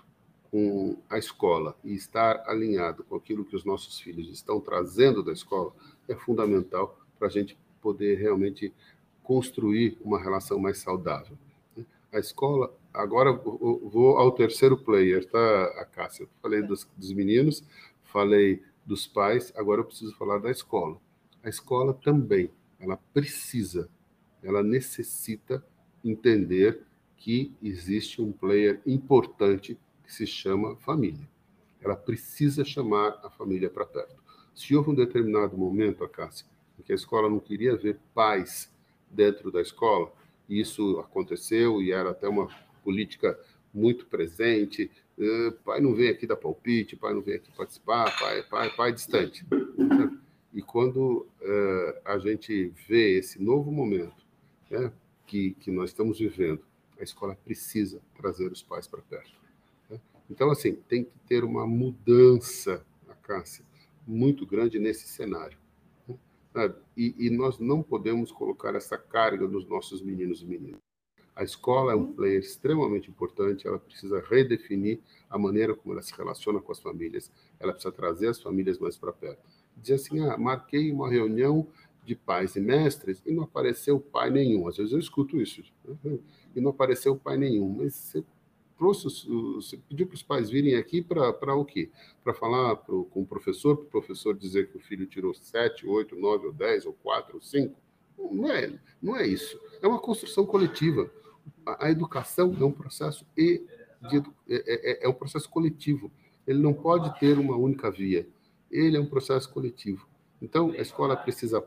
com 0.51 0.98
a 1.09 1.17
escola 1.17 1.77
e 1.83 1.93
estar 1.93 2.43
alinhado 2.48 3.03
com 3.03 3.15
aquilo 3.15 3.45
que 3.45 3.55
os 3.55 3.63
nossos 3.63 4.00
filhos 4.00 4.29
estão 4.29 4.59
trazendo 4.59 5.21
da 5.21 5.31
escola 5.31 5.71
é 6.07 6.15
fundamental 6.15 7.00
para 7.19 7.27
a 7.27 7.31
gente 7.31 7.55
poder 7.79 8.17
realmente 8.17 8.74
construir 9.24 9.95
uma 10.01 10.19
relação 10.19 10.57
mais 10.57 10.79
saudável. 10.79 11.38
A 12.12 12.17
escola, 12.17 12.75
agora 12.93 13.31
vou 13.34 14.17
ao 14.17 14.31
terceiro 14.31 14.77
player, 14.77 15.29
tá, 15.29 15.63
a 15.81 15.86
Cássia? 15.86 16.24
Eu 16.24 16.29
falei 16.41 16.62
dos, 16.62 16.88
dos 16.98 17.13
meninos, 17.13 17.63
falei 18.03 18.62
dos 18.86 19.08
pais, 19.08 19.53
agora 19.55 19.81
eu 19.81 19.86
preciso 19.86 20.15
falar 20.15 20.39
da 20.39 20.50
escola. 20.50 20.98
A 21.43 21.50
escola 21.50 21.93
também, 21.93 22.51
ela 22.79 22.98
precisa 23.13 23.89
ela 24.43 24.63
necessita 24.63 25.63
entender 26.03 26.81
que 27.17 27.53
existe 27.62 28.22
um 28.22 28.31
player 28.31 28.81
importante 28.86 29.77
que 30.03 30.13
se 30.13 30.25
chama 30.25 30.77
família. 30.77 31.27
Ela 31.81 31.96
precisa 31.96 32.63
chamar 32.63 33.19
a 33.24 33.29
família 33.29 33.69
para 33.69 33.86
perto. 33.86 34.24
Se 34.55 34.75
houve 34.75 34.91
um 34.91 34.96
determinado 34.96 35.58
momento, 35.58 36.03
Acácia, 36.03 36.46
em 36.77 36.84
que 36.84 36.91
a 36.91 36.96
escola 36.96 37.29
não 37.29 37.39
queria 37.39 37.75
ver 37.75 38.00
pais 38.13 38.72
dentro 39.10 39.51
da 39.51 39.62
escola, 39.62 40.12
e 40.48 40.60
isso 40.60 41.00
aconteceu 41.00 41.81
e 41.81 41.91
era 41.91 42.12
até 42.12 42.27
uma 42.27 42.48
política 42.89 43.39
muito 43.72 44.08
presente, 44.08 44.89
uh, 45.15 45.51
pai 45.63 45.79
não 45.79 45.93
vem 45.93 46.10
aqui 46.10 46.25
dar 46.25 46.36
palpite, 46.36 46.96
pai 46.96 47.13
não 47.13 47.22
vem 47.22 47.36
aqui 47.36 47.51
participar, 47.55 48.17
pai, 48.17 48.41
pai, 48.41 48.75
pai 48.75 48.91
distante. 48.91 49.46
E 50.51 50.63
quando 50.63 51.27
uh, 51.39 52.01
a 52.03 52.17
gente 52.17 52.74
vê 52.88 53.19
esse 53.19 53.39
novo 53.39 53.72
momento 53.72 54.25
né, 54.72 54.91
que, 55.27 55.51
que 55.60 55.69
nós 55.69 55.91
estamos 55.91 56.17
vivendo, 56.17 56.63
a 57.00 57.03
escola 57.03 57.38
precisa 57.46 58.01
trazer 58.17 58.51
os 58.51 58.63
pais 58.63 58.88
para 58.88 59.03
perto. 59.03 59.36
Né? 59.88 60.00
Então, 60.31 60.50
assim, 60.50 60.74
tem 60.74 61.03
que 61.03 61.12
ter 61.27 61.43
uma 61.43 61.67
mudança, 61.67 62.84
a 63.08 63.13
Cássia, 63.13 63.63
muito 64.08 64.48
grande 64.48 64.79
nesse 64.79 65.08
cenário. 65.08 65.60
Né? 66.55 66.74
E, 66.98 67.13
e 67.19 67.29
nós 67.29 67.60
não 67.60 67.84
podemos 67.84 68.31
colocar 68.31 68.74
essa 68.74 68.98
carga 68.98 69.48
nos 69.48 69.67
nossos 69.67 70.01
meninos 70.01 70.41
e 70.41 70.48
meninas. 70.48 70.88
A 71.39 71.43
escola 71.43 71.93
é 71.93 71.96
um 71.96 72.12
player 72.12 72.41
extremamente 72.41 73.10
importante, 73.10 73.65
ela 73.65 73.79
precisa 73.79 74.22
redefinir 74.29 75.00
a 75.29 75.38
maneira 75.39 75.74
como 75.74 75.93
ela 75.93 76.01
se 76.01 76.13
relaciona 76.13 76.60
com 76.60 76.69
as 76.69 76.81
famílias, 76.81 77.31
ela 77.58 77.72
precisa 77.72 77.93
trazer 77.93 78.27
as 78.27 78.41
famílias 78.41 78.77
mais 78.77 78.98
para 78.98 79.13
perto. 79.13 79.41
Dizer 79.77 79.93
assim, 79.93 80.19
ah, 80.19 80.38
marquei 80.38 80.91
uma 80.91 81.10
reunião 81.10 81.65
de 82.03 82.13
pais 82.13 82.58
e 82.58 82.60
mestres 82.60 83.24
e 83.25 83.31
não 83.31 83.43
apareceu 83.46 84.01
pai 84.01 84.29
nenhum. 84.29 84.67
Às 84.67 84.75
vezes 84.75 84.91
eu 84.91 85.00
escuto 85.00 85.39
isso. 85.39 85.63
Né? 86.03 86.19
E 86.53 86.60
não 86.60 86.72
apareceu 86.72 87.15
pai 87.15 87.38
nenhum. 87.38 87.69
Mas 87.69 87.93
você, 87.93 88.25
trouxe, 88.77 89.05
você 89.55 89.77
pediu 89.77 90.08
para 90.08 90.15
os 90.15 90.24
pais 90.24 90.50
virem 90.50 90.75
aqui 90.75 91.01
para 91.01 91.55
o 91.55 91.63
quê? 91.63 91.89
Para 92.22 92.34
falar 92.34 92.75
pro, 92.75 93.05
com 93.05 93.22
o 93.22 93.25
professor, 93.25 93.77
para 93.77 93.86
o 93.86 93.89
professor 93.89 94.36
dizer 94.36 94.69
que 94.69 94.75
o 94.75 94.81
filho 94.81 95.08
tirou 95.08 95.34
7, 95.34 95.88
8, 95.88 96.17
9, 96.17 96.48
ou 96.48 96.53
10, 96.53 96.86
ou 96.86 96.93
4, 97.01 97.36
ou 97.36 97.41
5? 97.41 97.79
Não 98.29 98.51
é, 98.51 98.77
não 99.01 99.15
é 99.15 99.25
isso. 99.25 99.58
É 99.81 99.88
uma 99.88 100.00
construção 100.00 100.46
coletiva 100.46 101.10
a, 101.65 101.89
educação 101.89 102.56
é 102.60 102.63
um 102.63 102.72
processo 102.72 103.25
e 103.38 103.65
de, 104.10 104.18
é, 104.50 105.03
é, 105.03 105.06
é 105.06 105.10
um 105.10 105.13
processo 105.13 105.50
coletivo. 105.50 106.12
Ele 106.48 106.60
não 106.60 106.74
pode 106.74 107.18
ter 107.20 107.38
uma 107.38 107.56
única 107.56 107.91
via. 107.91 108.27
Ele 108.72 108.98
é 108.98 109.00
um 109.00 109.06
processo 109.06 109.50
coletivo. 109.51 110.08
Então, 110.41 110.72
a 110.72 110.77
escola 110.77 111.15
precisa 111.15 111.65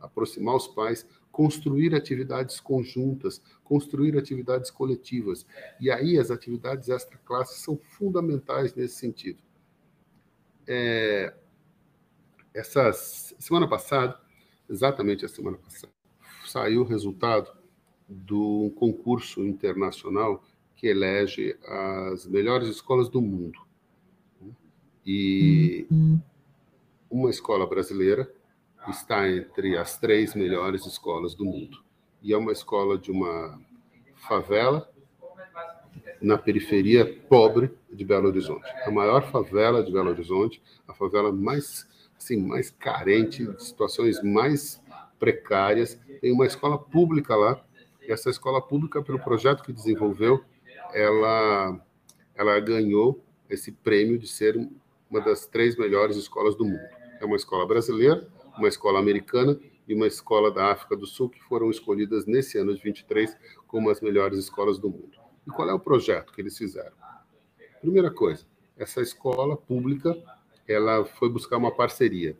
aproximar 0.00 0.54
os 0.54 0.68
pais, 0.68 1.06
construir 1.30 1.94
atividades 1.94 2.60
conjuntas, 2.60 3.42
construir 3.62 4.16
atividades 4.16 4.70
coletivas. 4.70 5.46
E 5.80 5.90
aí 5.90 6.18
as 6.18 6.30
atividades 6.30 6.88
extra-classe 6.88 7.60
são 7.60 7.76
fundamentais 7.76 8.74
nesse 8.74 8.96
sentido. 8.96 9.42
É, 10.66 11.34
essa 12.54 12.92
semana 12.92 13.68
passada, 13.68 14.18
exatamente 14.68 15.24
a 15.24 15.28
semana 15.28 15.58
passada, 15.58 15.92
saiu 16.46 16.82
o 16.82 16.84
resultado 16.84 17.57
do 18.08 18.72
concurso 18.76 19.44
internacional 19.44 20.42
que 20.74 20.86
elege 20.86 21.56
as 21.66 22.26
melhores 22.26 22.68
escolas 22.68 23.08
do 23.08 23.20
mundo. 23.20 23.60
E 25.04 25.86
uma 27.10 27.30
escola 27.30 27.66
brasileira 27.66 28.32
está 28.88 29.28
entre 29.28 29.76
as 29.76 29.98
três 29.98 30.34
melhores 30.34 30.86
escolas 30.86 31.34
do 31.34 31.44
mundo. 31.44 31.82
E 32.22 32.32
é 32.32 32.36
uma 32.36 32.52
escola 32.52 32.96
de 32.96 33.10
uma 33.10 33.60
favela 34.14 34.90
na 36.20 36.36
periferia 36.36 37.06
pobre 37.28 37.70
de 37.92 38.04
Belo 38.04 38.28
Horizonte. 38.28 38.68
A 38.84 38.90
maior 38.90 39.30
favela 39.30 39.82
de 39.82 39.92
Belo 39.92 40.10
Horizonte, 40.10 40.62
a 40.86 40.94
favela 40.94 41.32
mais 41.32 41.86
assim, 42.16 42.36
mais 42.36 42.70
carente, 42.70 43.46
de 43.46 43.62
situações 43.62 44.22
mais 44.22 44.82
precárias. 45.18 45.98
Tem 46.20 46.32
uma 46.32 46.46
escola 46.46 46.78
pública 46.78 47.36
lá 47.36 47.64
essa 48.12 48.30
escola 48.30 48.60
pública, 48.60 49.02
pelo 49.02 49.18
projeto 49.18 49.62
que 49.62 49.72
desenvolveu, 49.72 50.42
ela, 50.94 51.78
ela 52.34 52.58
ganhou 52.60 53.22
esse 53.48 53.70
prêmio 53.70 54.18
de 54.18 54.26
ser 54.26 54.56
uma 55.10 55.20
das 55.20 55.46
três 55.46 55.76
melhores 55.76 56.16
escolas 56.16 56.54
do 56.56 56.64
mundo. 56.64 56.88
É 57.20 57.24
uma 57.24 57.36
escola 57.36 57.66
brasileira, 57.66 58.26
uma 58.56 58.68
escola 58.68 58.98
americana 58.98 59.58
e 59.86 59.94
uma 59.94 60.06
escola 60.06 60.50
da 60.50 60.72
África 60.72 60.96
do 60.96 61.06
Sul 61.06 61.28
que 61.28 61.42
foram 61.44 61.70
escolhidas 61.70 62.26
nesse 62.26 62.58
ano 62.58 62.74
de 62.74 62.82
23 62.82 63.36
como 63.66 63.90
as 63.90 64.00
melhores 64.00 64.38
escolas 64.38 64.78
do 64.78 64.88
mundo. 64.88 65.18
E 65.46 65.50
qual 65.50 65.68
é 65.68 65.74
o 65.74 65.80
projeto 65.80 66.32
que 66.32 66.40
eles 66.40 66.56
fizeram? 66.56 66.96
Primeira 67.80 68.10
coisa, 68.10 68.46
essa 68.76 69.00
escola 69.00 69.56
pública, 69.56 70.16
ela 70.66 71.04
foi 71.04 71.28
buscar 71.28 71.56
uma 71.56 71.70
parceria. 71.70 72.36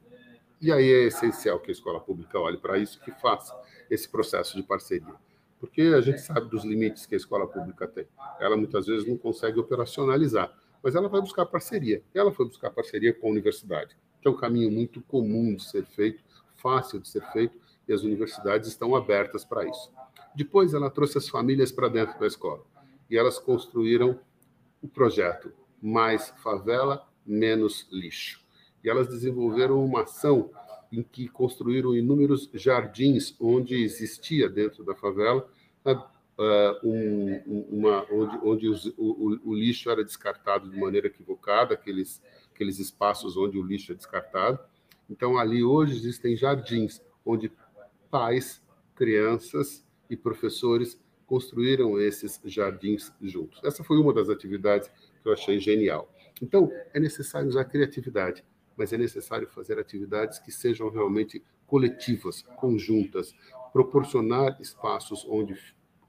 E 0.60 0.72
aí 0.72 0.90
é 0.90 1.04
essencial 1.04 1.60
que 1.60 1.70
a 1.70 1.72
escola 1.72 2.00
pública 2.00 2.38
olhe 2.38 2.56
para 2.56 2.78
isso, 2.78 3.00
que 3.00 3.12
faça 3.12 3.54
esse 3.90 4.08
processo 4.08 4.56
de 4.56 4.62
parceria 4.62 5.14
porque 5.58 5.82
a 5.82 6.00
gente 6.00 6.20
sabe 6.20 6.48
dos 6.48 6.64
limites 6.64 7.06
que 7.06 7.14
a 7.14 7.16
escola 7.16 7.46
pública 7.46 7.86
tem. 7.86 8.06
Ela 8.40 8.56
muitas 8.56 8.86
vezes 8.86 9.06
não 9.06 9.16
consegue 9.16 9.58
operacionalizar, 9.58 10.52
mas 10.82 10.94
ela 10.94 11.08
vai 11.08 11.20
buscar 11.20 11.46
parceria. 11.46 12.02
Ela 12.14 12.32
foi 12.32 12.46
buscar 12.46 12.70
parceria 12.70 13.12
com 13.12 13.26
a 13.26 13.30
universidade, 13.30 13.96
que 14.20 14.28
é 14.28 14.30
um 14.30 14.36
caminho 14.36 14.70
muito 14.70 15.00
comum 15.02 15.54
de 15.54 15.64
ser 15.64 15.84
feito, 15.84 16.22
fácil 16.54 17.00
de 17.00 17.08
ser 17.08 17.22
feito, 17.32 17.58
e 17.86 17.92
as 17.92 18.02
universidades 18.02 18.68
estão 18.68 18.94
abertas 18.94 19.44
para 19.44 19.66
isso. 19.66 19.90
Depois 20.34 20.74
ela 20.74 20.90
trouxe 20.90 21.18
as 21.18 21.28
famílias 21.28 21.72
para 21.72 21.88
dentro 21.88 22.18
da 22.18 22.26
escola 22.26 22.64
e 23.10 23.16
elas 23.16 23.38
construíram 23.38 24.20
o 24.82 24.88
projeto 24.88 25.52
Mais 25.82 26.32
Favela, 26.42 27.08
Menos 27.26 27.88
Lixo. 27.90 28.40
E 28.84 28.88
elas 28.88 29.08
desenvolveram 29.08 29.84
uma 29.84 30.02
ação 30.02 30.50
em 30.90 31.02
que 31.02 31.28
construíram 31.28 31.94
inúmeros 31.94 32.50
jardins 32.54 33.36
onde 33.40 33.74
existia 33.82 34.48
dentro 34.48 34.84
da 34.84 34.94
favela 34.94 35.48
um, 36.84 37.66
uma, 37.70 38.06
onde, 38.12 38.38
onde 38.44 38.68
os, 38.68 38.86
o, 38.96 39.38
o, 39.44 39.54
lixo 39.54 39.90
era 39.90 40.04
descartado 40.04 40.70
de 40.70 40.78
maneira 40.78 41.08
equivocada, 41.08 41.74
aqueles, 41.74 42.22
aqueles 42.54 42.78
espaços 42.78 43.36
onde 43.36 43.58
o 43.58 43.62
lixo 43.62 43.92
é 43.92 43.94
descartado. 43.94 44.58
Então, 45.10 45.36
ali 45.36 45.64
hoje 45.64 45.96
existem 45.96 46.36
jardins 46.36 47.02
onde 47.24 47.50
pais, 48.10 48.62
crianças 48.94 49.84
e 50.08 50.16
professores 50.16 51.00
construíram 51.26 52.00
esses 52.00 52.40
jardins 52.44 53.12
juntos. 53.20 53.60
Essa 53.64 53.82
foi 53.82 53.98
uma 53.98 54.14
das 54.14 54.28
atividades 54.28 54.88
que 55.22 55.28
eu 55.28 55.32
achei 55.32 55.58
genial. 55.58 56.12
Então, 56.40 56.70
é 56.94 57.00
necessário 57.00 57.48
usar 57.48 57.64
criatividade 57.64 58.44
mas 58.78 58.92
é 58.92 58.96
necessário 58.96 59.48
fazer 59.48 59.78
atividades 59.78 60.38
que 60.38 60.52
sejam 60.52 60.88
realmente 60.88 61.42
coletivas, 61.66 62.42
conjuntas, 62.56 63.34
proporcionar 63.72 64.56
espaços 64.60 65.26
onde 65.28 65.58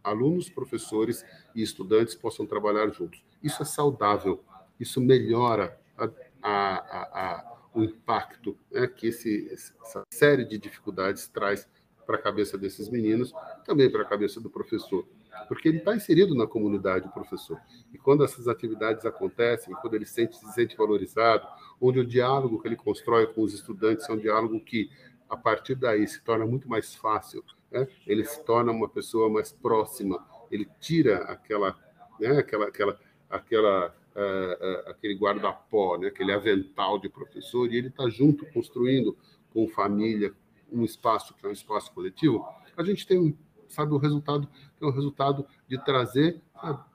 alunos, 0.03 0.49
professores 0.49 1.25
e 1.55 1.61
estudantes 1.61 2.15
possam 2.15 2.45
trabalhar 2.45 2.87
juntos. 2.89 3.23
Isso 3.43 3.63
é 3.63 3.65
saudável, 3.65 4.43
isso 4.79 5.01
melhora 5.01 5.77
a, 5.97 6.09
a, 6.41 6.77
a, 7.21 7.57
o 7.73 7.83
impacto 7.83 8.57
né, 8.71 8.87
que 8.87 9.07
esse, 9.07 9.49
essa 9.51 10.03
série 10.09 10.45
de 10.45 10.57
dificuldades 10.57 11.27
traz 11.27 11.67
para 12.05 12.15
a 12.15 12.21
cabeça 12.21 12.57
desses 12.57 12.87
meninos, 12.89 13.33
também 13.65 13.91
para 13.91 14.03
a 14.03 14.05
cabeça 14.05 14.39
do 14.39 14.49
professor 14.49 15.05
porque 15.47 15.67
ele 15.67 15.77
está 15.77 15.95
inserido 15.95 16.35
na 16.35 16.47
comunidade, 16.47 17.07
o 17.07 17.11
professor. 17.11 17.59
E 17.93 17.97
quando 17.97 18.23
essas 18.23 18.47
atividades 18.47 19.05
acontecem, 19.05 19.73
quando 19.75 19.95
ele 19.95 20.05
sente, 20.05 20.37
se 20.37 20.51
sente 20.53 20.75
valorizado, 20.75 21.47
onde 21.81 21.99
o 21.99 22.05
diálogo 22.05 22.61
que 22.61 22.67
ele 22.67 22.75
constrói 22.75 23.27
com 23.27 23.41
os 23.41 23.53
estudantes 23.53 24.07
é 24.09 24.13
um 24.13 24.17
diálogo 24.17 24.59
que, 24.59 24.89
a 25.29 25.37
partir 25.37 25.75
daí, 25.75 26.07
se 26.07 26.21
torna 26.21 26.45
muito 26.45 26.67
mais 26.67 26.95
fácil, 26.95 27.43
né? 27.71 27.87
ele 28.05 28.25
se 28.25 28.43
torna 28.43 28.71
uma 28.71 28.89
pessoa 28.89 29.29
mais 29.29 29.51
próxima, 29.51 30.25
ele 30.51 30.67
tira 30.79 31.17
aquela, 31.23 31.77
né, 32.19 32.39
aquela, 32.39 32.67
aquela, 32.67 32.99
aquela 33.29 33.95
uh, 34.15 34.89
uh, 34.89 34.89
aquele 34.89 35.15
guarda-pó, 35.15 35.97
né, 35.97 36.07
aquele 36.07 36.31
avental 36.31 36.99
de 36.99 37.07
professor, 37.07 37.71
e 37.71 37.77
ele 37.77 37.87
está 37.89 38.09
junto, 38.09 38.45
construindo 38.51 39.15
com 39.53 39.67
família 39.67 40.33
um 40.71 40.83
espaço 40.83 41.33
que 41.35 41.45
é 41.45 41.49
um 41.49 41.53
espaço 41.53 41.91
coletivo, 41.93 42.45
a 42.75 42.83
gente 42.83 43.05
tem 43.05 43.37
sabe, 43.69 43.93
o 43.93 43.97
resultado 43.97 44.47
é 44.81 44.85
o 44.85 44.89
resultado 44.89 45.45
de 45.67 45.77
trazer 45.83 46.41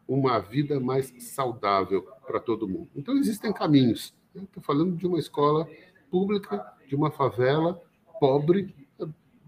uma 0.06 0.38
vida 0.40 0.78
mais 0.78 1.12
saudável 1.18 2.02
para 2.26 2.40
todo 2.40 2.68
mundo. 2.68 2.90
Então, 2.94 3.16
existem 3.16 3.52
caminhos. 3.52 4.12
Estou 4.34 4.62
falando 4.62 4.96
de 4.96 5.06
uma 5.06 5.18
escola 5.18 5.68
pública, 6.10 6.74
de 6.88 6.96
uma 6.96 7.10
favela 7.10 7.80
pobre 8.18 8.74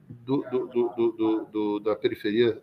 do, 0.09 0.43
do, 0.51 1.47
do, 1.51 1.81
da 1.81 1.97
periferia 1.97 2.63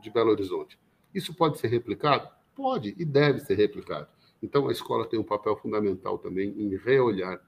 de 0.00 0.10
Belo 0.10 0.30
Horizonte. 0.30 0.78
Isso 1.14 1.34
pode 1.34 1.58
ser 1.58 1.68
replicado? 1.68 2.28
Pode 2.54 2.94
e 2.98 3.04
deve 3.04 3.40
ser 3.40 3.54
replicado. 3.54 4.08
Então, 4.42 4.68
a 4.68 4.72
escola 4.72 5.06
tem 5.06 5.18
um 5.18 5.24
papel 5.24 5.56
fundamental 5.56 6.18
também 6.18 6.50
em 6.50 6.76
reolhar 6.76 7.40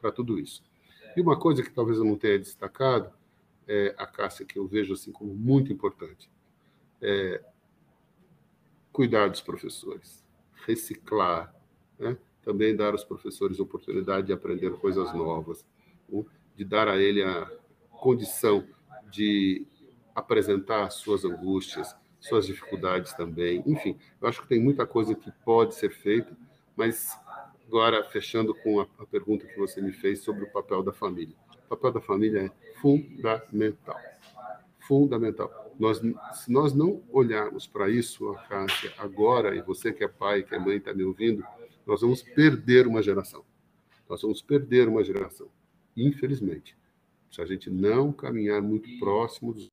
para 0.00 0.10
tudo 0.10 0.38
isso. 0.38 0.62
E 1.16 1.20
uma 1.20 1.38
coisa 1.38 1.62
que 1.62 1.70
talvez 1.70 1.98
eu 1.98 2.04
não 2.04 2.16
tenha 2.16 2.38
destacado 2.38 3.12
é, 3.66 3.94
a 3.98 4.06
Cássia, 4.06 4.46
que 4.46 4.58
eu 4.58 4.66
vejo 4.66 4.94
assim 4.94 5.12
como 5.12 5.34
muito 5.34 5.72
importante. 5.72 6.30
É, 7.02 7.42
cuidar 8.92 9.28
dos 9.28 9.40
professores, 9.40 10.24
reciclar, 10.66 11.54
né? 11.98 12.16
Também 12.48 12.74
dar 12.74 12.92
aos 12.92 13.04
professores 13.04 13.60
oportunidade 13.60 14.28
de 14.28 14.32
aprender 14.32 14.70
coisas 14.78 15.12
novas, 15.12 15.66
de 16.56 16.64
dar 16.64 16.88
a 16.88 16.96
ele 16.96 17.22
a 17.22 17.46
condição 17.90 18.66
de 19.10 19.66
apresentar 20.14 20.88
suas 20.88 21.26
angústias, 21.26 21.94
suas 22.18 22.46
dificuldades 22.46 23.12
também. 23.12 23.62
Enfim, 23.66 23.98
eu 24.18 24.26
acho 24.26 24.40
que 24.40 24.48
tem 24.48 24.58
muita 24.58 24.86
coisa 24.86 25.14
que 25.14 25.30
pode 25.44 25.74
ser 25.74 25.90
feita, 25.90 26.34
mas 26.74 27.14
agora 27.66 28.02
fechando 28.04 28.54
com 28.54 28.80
a, 28.80 28.86
a 28.98 29.04
pergunta 29.04 29.46
que 29.46 29.58
você 29.58 29.82
me 29.82 29.92
fez 29.92 30.20
sobre 30.20 30.44
o 30.44 30.50
papel 30.50 30.82
da 30.82 30.92
família. 30.92 31.36
O 31.66 31.68
papel 31.68 31.92
da 31.92 32.00
família 32.00 32.46
é 32.46 32.80
fundamental. 32.80 34.00
Fundamental. 34.78 35.74
Nós, 35.78 35.98
se 35.98 36.50
nós 36.50 36.72
não 36.72 37.02
olharmos 37.12 37.66
para 37.66 37.90
isso, 37.90 38.34
Cássia, 38.48 38.90
agora, 38.96 39.54
e 39.54 39.60
você 39.60 39.92
que 39.92 40.02
é 40.02 40.08
pai, 40.08 40.42
que 40.42 40.54
é 40.54 40.58
mãe, 40.58 40.78
está 40.78 40.94
me 40.94 41.04
ouvindo, 41.04 41.44
nós 41.88 42.02
vamos 42.02 42.22
perder 42.22 42.86
uma 42.86 43.02
geração. 43.02 43.42
Nós 44.06 44.20
vamos 44.20 44.42
perder 44.42 44.86
uma 44.88 45.02
geração. 45.02 45.48
Infelizmente. 45.96 46.76
Se 47.30 47.40
a 47.40 47.46
gente 47.46 47.70
não 47.70 48.12
caminhar 48.12 48.60
muito 48.60 48.98
próximo 48.98 49.54
dos 49.54 49.68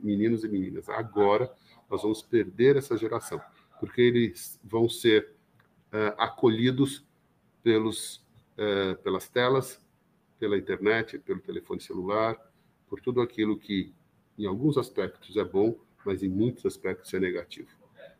meninos 0.00 0.44
e 0.44 0.48
meninas 0.48 0.88
agora, 0.88 1.52
nós 1.90 2.02
vamos 2.02 2.22
perder 2.22 2.76
essa 2.76 2.96
geração. 2.96 3.40
Porque 3.80 4.00
eles 4.00 4.60
vão 4.62 4.88
ser 4.88 5.32
uh, 5.92 6.14
acolhidos 6.16 7.04
pelos, 7.60 8.24
uh, 8.56 8.96
pelas 9.02 9.28
telas, 9.28 9.80
pela 10.38 10.56
internet, 10.56 11.18
pelo 11.18 11.40
telefone 11.40 11.80
celular, 11.80 12.40
por 12.88 13.00
tudo 13.00 13.20
aquilo 13.20 13.58
que, 13.58 13.92
em 14.38 14.46
alguns 14.46 14.78
aspectos, 14.78 15.36
é 15.36 15.44
bom, 15.44 15.76
mas 16.04 16.22
em 16.22 16.28
muitos 16.28 16.64
aspectos 16.64 17.12
é 17.14 17.18
negativo. 17.18 17.70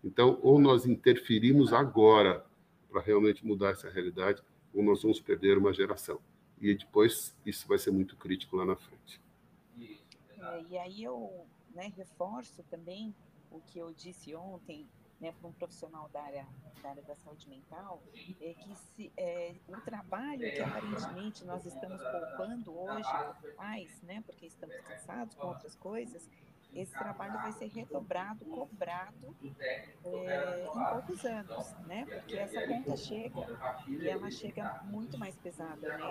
Então, 0.02 0.40
ou 0.42 0.58
nós 0.60 0.86
interferimos 0.86 1.72
agora 1.72 2.44
para 2.96 3.04
realmente 3.04 3.44
mudar 3.44 3.72
essa 3.72 3.90
realidade, 3.90 4.42
ou 4.72 4.82
nós 4.82 5.02
vamos 5.02 5.20
perder 5.20 5.58
uma 5.58 5.70
geração. 5.70 6.18
E 6.58 6.74
depois 6.74 7.36
isso 7.44 7.68
vai 7.68 7.76
ser 7.76 7.90
muito 7.90 8.16
crítico 8.16 8.56
lá 8.56 8.64
na 8.64 8.74
frente. 8.74 9.20
É, 9.78 10.62
e 10.70 10.78
aí 10.78 11.04
eu 11.04 11.46
né, 11.74 11.92
reforço 11.94 12.62
também 12.70 13.14
o 13.50 13.60
que 13.60 13.78
eu 13.78 13.92
disse 13.92 14.34
ontem 14.34 14.88
né, 15.20 15.30
para 15.30 15.46
um 15.46 15.52
profissional 15.52 16.08
da 16.08 16.22
área, 16.22 16.46
da 16.82 16.88
área 16.88 17.02
da 17.02 17.14
saúde 17.16 17.46
mental, 17.50 18.02
é 18.40 18.54
que 18.54 18.74
se, 18.74 19.12
é, 19.14 19.54
o 19.68 19.78
trabalho 19.82 20.50
que 20.50 20.60
aparentemente 20.60 21.44
nós 21.44 21.66
estamos 21.66 22.00
poupando 22.00 22.78
hoje, 22.78 23.10
pais, 23.56 24.00
né, 24.04 24.22
porque 24.24 24.46
estamos 24.46 24.74
cansados 24.76 25.34
com 25.34 25.48
outras 25.48 25.74
coisas, 25.74 26.30
esse 26.76 26.92
trabalho 26.92 27.34
vai 27.34 27.52
ser 27.52 27.68
redobrado, 27.68 28.44
cobrado 28.44 29.36
é, 29.58 30.64
em 30.64 30.90
poucos 30.90 31.24
anos, 31.24 31.72
né? 31.86 32.04
Porque 32.06 32.36
essa 32.36 32.66
conta 32.66 32.96
chega 32.96 33.58
e 33.88 34.08
ela 34.08 34.30
chega 34.30 34.82
muito 34.84 35.18
mais 35.18 35.34
pesada, 35.36 35.96
né? 35.96 36.10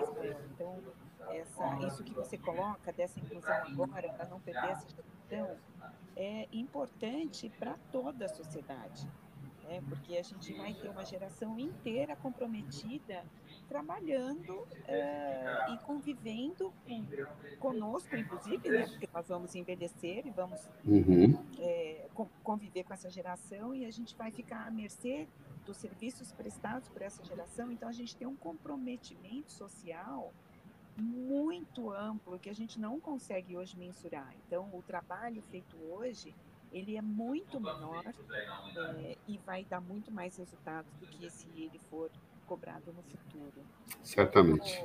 Então, 0.52 0.82
essa, 1.30 1.78
isso 1.86 2.04
que 2.04 2.12
você 2.12 2.36
coloca 2.36 2.92
dessa 2.92 3.18
inclusão 3.20 3.54
agora, 3.54 4.12
para 4.12 4.26
não 4.26 4.40
perder 4.40 4.70
essa 4.70 4.86
gestão, 4.88 5.56
é 6.16 6.48
importante 6.52 7.48
para 7.58 7.76
toda 7.92 8.24
a 8.24 8.28
sociedade, 8.28 9.08
né? 9.64 9.82
porque 9.88 10.16
a 10.16 10.22
gente 10.22 10.52
vai 10.54 10.72
ter 10.74 10.88
uma 10.88 11.04
geração 11.04 11.58
inteira 11.58 12.16
comprometida 12.16 13.22
trabalhando 13.68 14.66
é, 14.86 15.72
e 15.72 15.78
convivendo 15.78 16.72
com, 16.86 17.04
conosco, 17.58 18.16
inclusive, 18.16 18.68
né? 18.68 18.86
porque 18.86 19.08
nós 19.12 19.28
vamos 19.28 19.54
envelhecer 19.54 20.26
e 20.26 20.30
vamos 20.30 20.60
uhum. 20.84 21.38
é, 21.58 22.06
conviver 22.42 22.84
com 22.84 22.94
essa 22.94 23.10
geração 23.10 23.74
e 23.74 23.84
a 23.84 23.90
gente 23.90 24.16
vai 24.16 24.30
ficar 24.30 24.66
à 24.66 24.70
mercê 24.70 25.26
dos 25.64 25.76
serviços 25.76 26.32
prestados 26.32 26.88
por 26.88 27.02
essa 27.02 27.24
geração. 27.24 27.70
Então, 27.72 27.88
a 27.88 27.92
gente 27.92 28.16
tem 28.16 28.26
um 28.26 28.36
comprometimento 28.36 29.50
social 29.50 30.32
muito 30.96 31.92
amplo 31.92 32.38
que 32.38 32.48
a 32.48 32.54
gente 32.54 32.80
não 32.80 32.98
consegue 32.98 33.56
hoje 33.56 33.76
mensurar. 33.76 34.32
Então, 34.46 34.70
o 34.72 34.82
trabalho 34.82 35.42
feito 35.42 35.76
hoje, 35.90 36.34
ele 36.72 36.96
é 36.96 37.02
muito 37.02 37.60
menor 37.60 38.04
é, 38.06 39.16
e 39.28 39.38
vai 39.38 39.64
dar 39.64 39.80
muito 39.80 40.10
mais 40.10 40.36
resultados 40.36 40.90
do 40.94 41.06
que 41.06 41.28
se 41.30 41.48
ele 41.56 41.78
for 41.90 42.10
cobrado 42.46 42.92
no 42.92 43.02
futuro. 43.02 43.64
Certamente. 44.02 44.84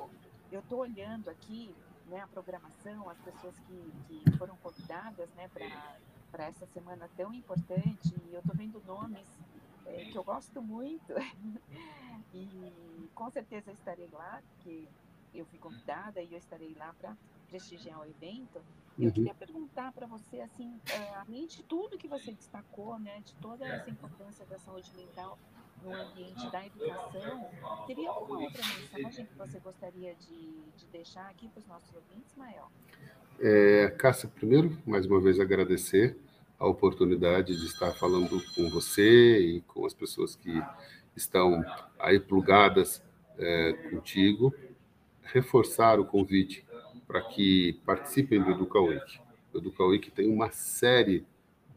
Eu 0.51 0.59
estou 0.59 0.79
olhando 0.79 1.29
aqui 1.29 1.73
né, 2.07 2.19
a 2.19 2.27
programação, 2.27 3.09
as 3.09 3.17
pessoas 3.19 3.57
que, 3.59 3.93
que 4.07 4.37
foram 4.37 4.55
convidadas 4.57 5.29
né, 5.33 5.49
para 6.29 6.45
essa 6.45 6.65
semana 6.67 7.09
tão 7.15 7.33
importante, 7.33 8.13
e 8.27 8.33
eu 8.33 8.39
estou 8.39 8.55
vendo 8.55 8.83
nomes 8.85 9.27
é, 9.85 10.05
que 10.05 10.17
eu 10.17 10.23
gosto 10.23 10.61
muito, 10.61 11.13
e 12.33 13.09
com 13.15 13.29
certeza 13.29 13.71
estarei 13.71 14.09
lá, 14.11 14.41
porque 14.55 14.87
eu 15.33 15.45
fui 15.45 15.57
convidada 15.59 16.21
e 16.21 16.33
eu 16.33 16.37
estarei 16.37 16.75
lá 16.77 16.93
para 16.99 17.15
prestigiar 17.47 17.99
o 17.99 18.05
evento. 18.05 18.61
Eu 18.99 19.05
uhum. 19.05 19.11
queria 19.11 19.33
perguntar 19.33 19.93
para 19.93 20.05
você, 20.05 20.41
assim, 20.41 20.79
é, 20.91 21.15
além 21.15 21.47
de 21.47 21.63
tudo 21.63 21.97
que 21.97 22.07
você 22.07 22.33
destacou, 22.33 22.99
né, 22.99 23.21
de 23.21 23.33
toda 23.35 23.65
essa 23.65 23.89
importância 23.89 24.45
da 24.45 24.59
saúde 24.59 24.91
mental 24.95 25.37
no 25.83 25.93
ambiente 25.93 26.51
da 26.51 26.65
educação, 26.65 27.49
teria 27.87 28.09
alguma 28.09 28.41
outra 28.41 28.61
mensagem 28.79 29.25
que 29.25 29.37
você 29.37 29.59
gostaria 29.59 30.15
de, 30.15 30.51
de 30.77 30.85
deixar 30.91 31.29
aqui 31.29 31.47
para 31.49 31.59
os 31.59 31.67
nossos 31.67 31.93
ouvintes, 31.95 32.35
Mael? 32.35 32.71
É, 33.39 33.93
Cássia, 33.97 34.29
primeiro, 34.29 34.77
mais 34.85 35.05
uma 35.05 35.19
vez 35.19 35.39
agradecer 35.39 36.17
a 36.59 36.67
oportunidade 36.67 37.57
de 37.57 37.65
estar 37.65 37.91
falando 37.93 38.41
com 38.53 38.69
você 38.69 39.39
e 39.39 39.61
com 39.61 39.85
as 39.85 39.93
pessoas 39.93 40.35
que 40.35 40.61
estão 41.15 41.63
aí 41.99 42.19
plugadas 42.19 43.03
é, 43.37 43.73
contigo 43.89 44.53
reforçar 45.23 45.99
o 45.99 46.05
convite 46.05 46.65
para 47.07 47.21
que 47.21 47.79
participem 47.85 48.41
do 48.41 48.51
Educa. 48.51 48.79
O 48.79 49.57
Educa 49.57 49.83
tem 50.13 50.29
uma 50.29 50.51
série 50.51 51.25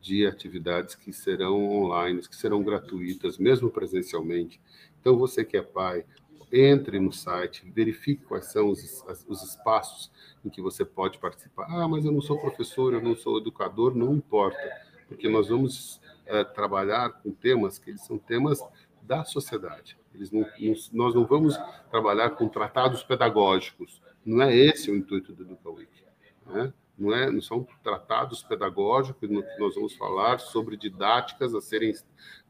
de 0.05 0.27
atividades 0.27 0.95
que 0.95 1.15
serão 1.15 1.67
online, 1.67 2.21
que 2.21 2.37
serão 2.37 2.63
gratuitas, 2.63 3.39
mesmo 3.39 3.71
presencialmente. 3.71 4.61
Então, 5.01 5.17
você 5.17 5.43
que 5.43 5.57
é 5.57 5.63
pai, 5.63 6.05
entre 6.53 7.01
no 7.01 7.11
site, 7.11 7.65
verifique 7.75 8.23
quais 8.27 8.53
são 8.53 8.69
os, 8.69 9.03
os 9.27 9.43
espaços 9.43 10.13
em 10.45 10.51
que 10.51 10.61
você 10.61 10.85
pode 10.85 11.19
participar. 11.19 11.67
Ah, 11.71 11.89
mas 11.89 12.05
eu 12.05 12.13
não 12.13 12.21
sou 12.21 12.39
professor, 12.39 12.93
eu 12.93 13.01
não 13.01 13.17
sou 13.17 13.39
educador, 13.39 13.95
não 13.95 14.15
importa, 14.15 14.61
porque 15.09 15.27
nós 15.27 15.49
vamos 15.49 16.03
é, 16.27 16.45
trabalhar 16.45 17.11
com 17.23 17.33
temas 17.33 17.79
que 17.79 17.89
eles 17.89 18.03
são 18.03 18.19
temas 18.19 18.61
da 19.01 19.25
sociedade. 19.25 19.97
Eles 20.15 20.31
não, 20.31 20.45
nós 20.93 21.15
não 21.15 21.25
vamos 21.25 21.59
trabalhar 21.91 22.31
com 22.31 22.47
tratados 22.47 23.03
pedagógicos. 23.03 24.03
Não 24.23 24.43
é 24.43 24.55
esse 24.55 24.91
o 24.91 24.97
intuito 24.97 25.33
do 25.33 25.45
Educa 25.45 25.71
Week. 25.71 26.05
Né? 26.47 26.73
Não, 26.99 27.13
é, 27.15 27.41
são 27.41 27.67
tratados 27.83 28.43
pedagógicos, 28.43 29.29
nós 29.59 29.75
vamos 29.75 29.95
falar 29.95 30.39
sobre 30.39 30.77
didáticas 30.77 31.55
a 31.55 31.61
serem 31.61 31.93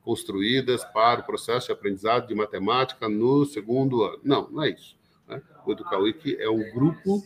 construídas 0.03 0.85
para 0.85 1.21
o 1.21 1.25
processo 1.25 1.67
de 1.67 1.73
aprendizado 1.73 2.27
de 2.27 2.35
matemática 2.35 3.09
no 3.09 3.45
segundo 3.47 4.03
ano. 4.03 4.21
Não, 4.23 4.51
não 4.51 4.63
é 4.63 4.71
isso. 4.71 4.97
Né? 5.27 5.43
O 5.65 5.73
Educa 5.73 5.97
Week 5.99 6.37
é 6.39 6.51
um 6.51 6.73
grupo 6.73 7.23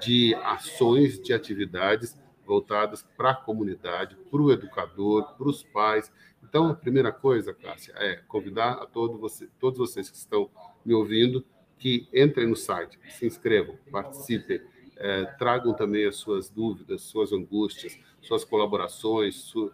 de 0.00 0.34
ações, 0.34 1.20
de 1.22 1.32
atividades 1.32 2.20
voltadas 2.44 3.02
para 3.16 3.30
a 3.30 3.34
comunidade, 3.34 4.16
para 4.30 4.42
o 4.42 4.52
educador, 4.52 5.34
para 5.34 5.48
os 5.48 5.62
pais, 5.62 6.12
então, 6.42 6.68
a 6.68 6.74
primeira 6.74 7.10
coisa, 7.10 7.54
Cássia, 7.54 7.94
é 7.96 8.16
convidar 8.28 8.72
a 8.72 8.84
todo 8.84 9.16
você, 9.16 9.48
todos 9.58 9.78
vocês 9.78 10.10
que 10.10 10.16
estão 10.18 10.50
me 10.84 10.92
ouvindo 10.92 11.42
que 11.78 12.06
entrem 12.12 12.46
no 12.46 12.54
site, 12.54 12.98
se 13.08 13.26
inscrevam, 13.26 13.78
participem, 13.90 14.60
é, 14.96 15.24
tragam 15.24 15.74
também 15.74 16.06
as 16.06 16.16
suas 16.16 16.48
dúvidas, 16.48 17.02
suas 17.02 17.32
angústias, 17.32 17.98
suas 18.20 18.44
colaborações, 18.44 19.36
su, 19.36 19.72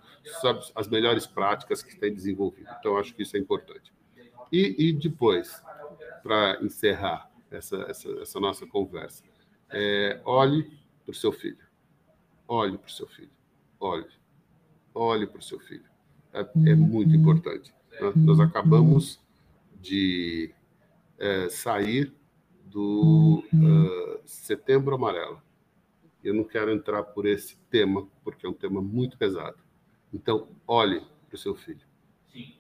as 0.75 0.89
melhores 0.89 1.27
práticas 1.27 1.83
que 1.83 1.97
têm 1.97 2.13
desenvolvido. 2.13 2.69
Então, 2.79 2.97
acho 2.97 3.15
que 3.15 3.23
isso 3.23 3.37
é 3.37 3.41
importante. 3.41 3.93
E, 4.51 4.89
e 4.89 4.93
depois, 4.93 5.63
para 6.23 6.59
encerrar 6.63 7.31
essa, 7.51 7.77
essa, 7.89 8.11
essa, 8.21 8.41
nossa 8.41 8.67
conversa, 8.67 9.23
é, 9.71 10.21
olhe 10.25 10.65
para 11.05 11.13
o 11.13 11.15
seu 11.15 11.33
filho. 11.33 11.67
Olhe 12.47 12.79
para 12.79 12.89
o 12.89 12.91
seu 12.91 13.07
filho. 13.07 13.31
Olhe. 13.79 14.07
Olhe 14.95 15.27
para 15.27 15.39
o 15.39 15.43
seu 15.43 15.61
filho 15.61 15.89
é, 16.33 16.41
é 16.71 16.75
muito 16.75 17.15
importante. 17.15 17.73
Né? 17.93 18.13
Nós 18.17 18.41
acabamos 18.41 19.21
de 19.81 20.53
é, 21.19 21.49
sair 21.49 22.13
do 22.71 23.45
uh, 23.53 24.21
Setembro 24.25 24.95
Amarelo. 24.95 25.41
Eu 26.23 26.35
não 26.35 26.45
quero 26.45 26.71
entrar 26.71 27.03
por 27.03 27.27
esse 27.27 27.57
tema, 27.71 28.09
porque 28.25 28.45
é 28.45 28.49
um 28.49 28.55
tema 28.55 28.81
muito 28.83 29.17
pesado. 29.17 29.59
Então, 30.13 30.49
olhe 30.67 31.01
para 31.27 31.35
o 31.35 31.39
seu 31.39 31.55
filho. 31.55 31.87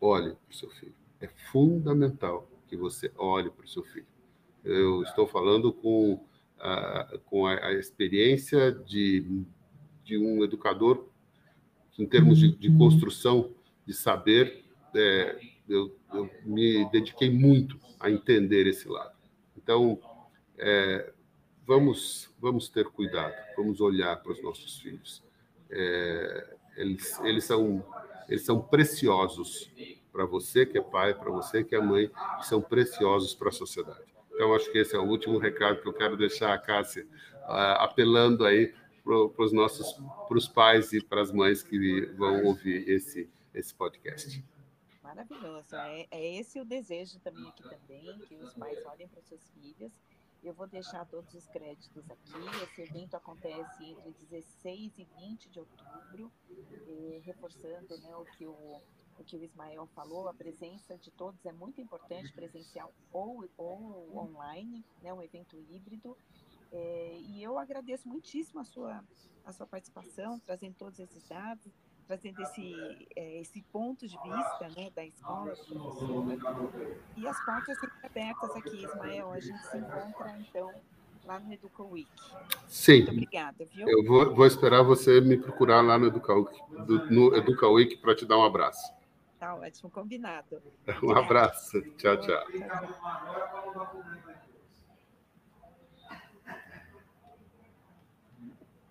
Olhe 0.00 0.30
para 0.30 0.50
o 0.50 0.54
seu 0.54 0.70
filho. 0.70 0.94
É 1.20 1.28
fundamental 1.50 2.48
que 2.66 2.76
você 2.76 3.10
olhe 3.16 3.50
para 3.50 3.64
o 3.64 3.68
seu 3.68 3.82
filho. 3.82 4.06
Eu 4.64 5.02
estou 5.02 5.26
falando 5.26 5.72
com 5.72 6.14
uh, 6.14 7.18
com 7.26 7.46
a, 7.46 7.54
a, 7.66 7.72
experiência 7.72 8.72
de, 8.72 9.44
de 10.04 10.18
um 10.18 10.44
educador 10.44 11.08
em 11.98 12.06
termos 12.06 12.38
de, 12.38 12.56
de 12.56 12.70
construção 12.76 13.50
de 13.84 13.92
saber, 13.92 14.64
é, 14.94 15.40
eu, 15.68 15.96
eu, 16.14 16.30
me 16.44 16.88
dediquei 16.90 17.28
muito 17.28 17.78
a 17.98 18.08
entender 18.08 18.66
esse 18.68 18.88
lado. 18.88 19.17
Então, 19.68 20.00
é, 20.56 21.12
vamos, 21.66 22.30
vamos 22.40 22.70
ter 22.70 22.86
cuidado, 22.86 23.34
vamos 23.54 23.82
olhar 23.82 24.16
para 24.16 24.32
os 24.32 24.42
nossos 24.42 24.80
filhos. 24.80 25.22
É, 25.68 26.56
eles, 26.78 27.20
eles, 27.20 27.44
são, 27.44 27.84
eles 28.30 28.46
são 28.46 28.62
preciosos 28.62 29.70
para 30.10 30.24
você 30.24 30.64
que 30.64 30.78
é 30.78 30.80
pai, 30.80 31.12
para 31.12 31.30
você 31.30 31.62
que 31.62 31.74
é 31.74 31.80
mãe, 31.82 32.10
são 32.40 32.62
preciosos 32.62 33.34
para 33.34 33.50
a 33.50 33.52
sociedade. 33.52 34.08
Então, 34.32 34.54
acho 34.54 34.72
que 34.72 34.78
esse 34.78 34.96
é 34.96 34.98
o 34.98 35.04
último 35.04 35.36
recado 35.36 35.82
que 35.82 35.88
eu 35.88 35.92
quero 35.92 36.16
deixar 36.16 36.54
a 36.54 36.58
Cássia, 36.58 37.06
apelando 37.46 38.46
aí 38.46 38.72
para 39.04 39.44
os 39.44 39.52
nossos 39.52 39.92
para 40.26 40.38
os 40.38 40.48
pais 40.48 40.94
e 40.94 41.04
para 41.04 41.20
as 41.20 41.30
mães 41.30 41.62
que 41.62 42.06
vão 42.16 42.42
ouvir 42.42 42.88
esse, 42.88 43.28
esse 43.52 43.74
podcast. 43.74 44.42
Maravilhoso. 45.08 45.74
É, 45.74 46.06
é 46.10 46.34
esse 46.36 46.60
o 46.60 46.64
desejo 46.66 47.18
também 47.20 47.48
aqui 47.48 47.62
também, 47.62 48.18
que 48.26 48.34
os 48.36 48.52
pais 48.52 48.84
olhem 48.84 49.08
para 49.08 49.22
suas 49.22 49.48
filhas. 49.50 49.90
Eu 50.42 50.52
vou 50.52 50.66
deixar 50.66 51.06
todos 51.06 51.32
os 51.34 51.46
créditos 51.48 52.10
aqui. 52.10 52.32
Esse 52.62 52.82
evento 52.82 53.14
acontece 53.14 53.84
entre 54.06 54.26
16 54.26 54.98
e 54.98 55.04
20 55.18 55.48
de 55.48 55.58
outubro, 55.60 56.30
eh, 56.50 57.20
reforçando 57.24 57.98
né, 57.98 58.14
o, 58.16 58.24
que 58.36 58.46
o, 58.46 58.80
o 59.18 59.24
que 59.24 59.36
o 59.36 59.42
Ismael 59.42 59.86
falou, 59.94 60.28
a 60.28 60.34
presença 60.34 60.96
de 60.98 61.10
todos 61.10 61.44
é 61.46 61.52
muito 61.52 61.80
importante, 61.80 62.30
presencial 62.32 62.92
ou, 63.10 63.48
ou 63.56 64.16
online, 64.16 64.84
né, 65.02 65.12
um 65.12 65.22
evento 65.22 65.58
híbrido. 65.70 66.16
É, 66.70 67.18
e 67.18 67.42
eu 67.42 67.58
agradeço 67.58 68.06
muitíssimo 68.06 68.60
a 68.60 68.64
sua, 68.64 69.02
a 69.44 69.52
sua 69.52 69.66
participação, 69.66 70.38
trazendo 70.40 70.74
todos 70.74 70.98
esses 71.00 71.26
dados, 71.26 71.72
trazendo 72.08 72.40
esse, 72.40 73.06
é, 73.14 73.40
esse 73.40 73.60
ponto 73.70 74.08
de 74.08 74.16
vista 74.16 74.68
né, 74.74 74.90
da 74.96 75.04
escola, 75.04 75.54
E 77.14 77.28
as 77.28 77.44
portas 77.44 77.78
sempre 77.78 77.98
abertas 78.02 78.56
aqui, 78.56 78.82
Ismael. 78.82 79.30
A 79.30 79.38
gente 79.38 79.58
se 79.66 79.76
encontra, 79.76 80.38
então, 80.38 80.72
lá 81.26 81.38
no 81.38 81.52
Educa 81.52 81.82
Week. 81.82 82.10
Sim. 82.66 83.02
Muito 83.02 83.10
obrigada, 83.12 83.64
viu? 83.66 83.86
Eu 83.86 84.04
vou, 84.04 84.34
vou 84.34 84.46
esperar 84.46 84.82
você 84.82 85.20
me 85.20 85.36
procurar 85.36 85.82
lá 85.82 85.98
no 85.98 86.06
Educa 86.06 86.32
Week, 86.34 86.58
no 87.10 87.36
Educa 87.36 87.68
Week 87.68 87.98
para 87.98 88.16
te 88.16 88.24
dar 88.24 88.38
um 88.38 88.44
abraço. 88.44 88.90
Tá 89.38 89.54
ótimo, 89.54 89.90
combinado. 89.90 90.60
Um 91.02 91.16
abraço. 91.16 91.80
Tchau, 91.96 92.16
tchau. 92.16 92.44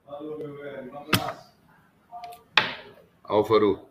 Valeu, 0.06 0.38
meu 0.38 0.56
velho. 0.58 0.94
Um 0.94 0.98
abraço. 0.98 1.47
Álvaro, 3.28 3.90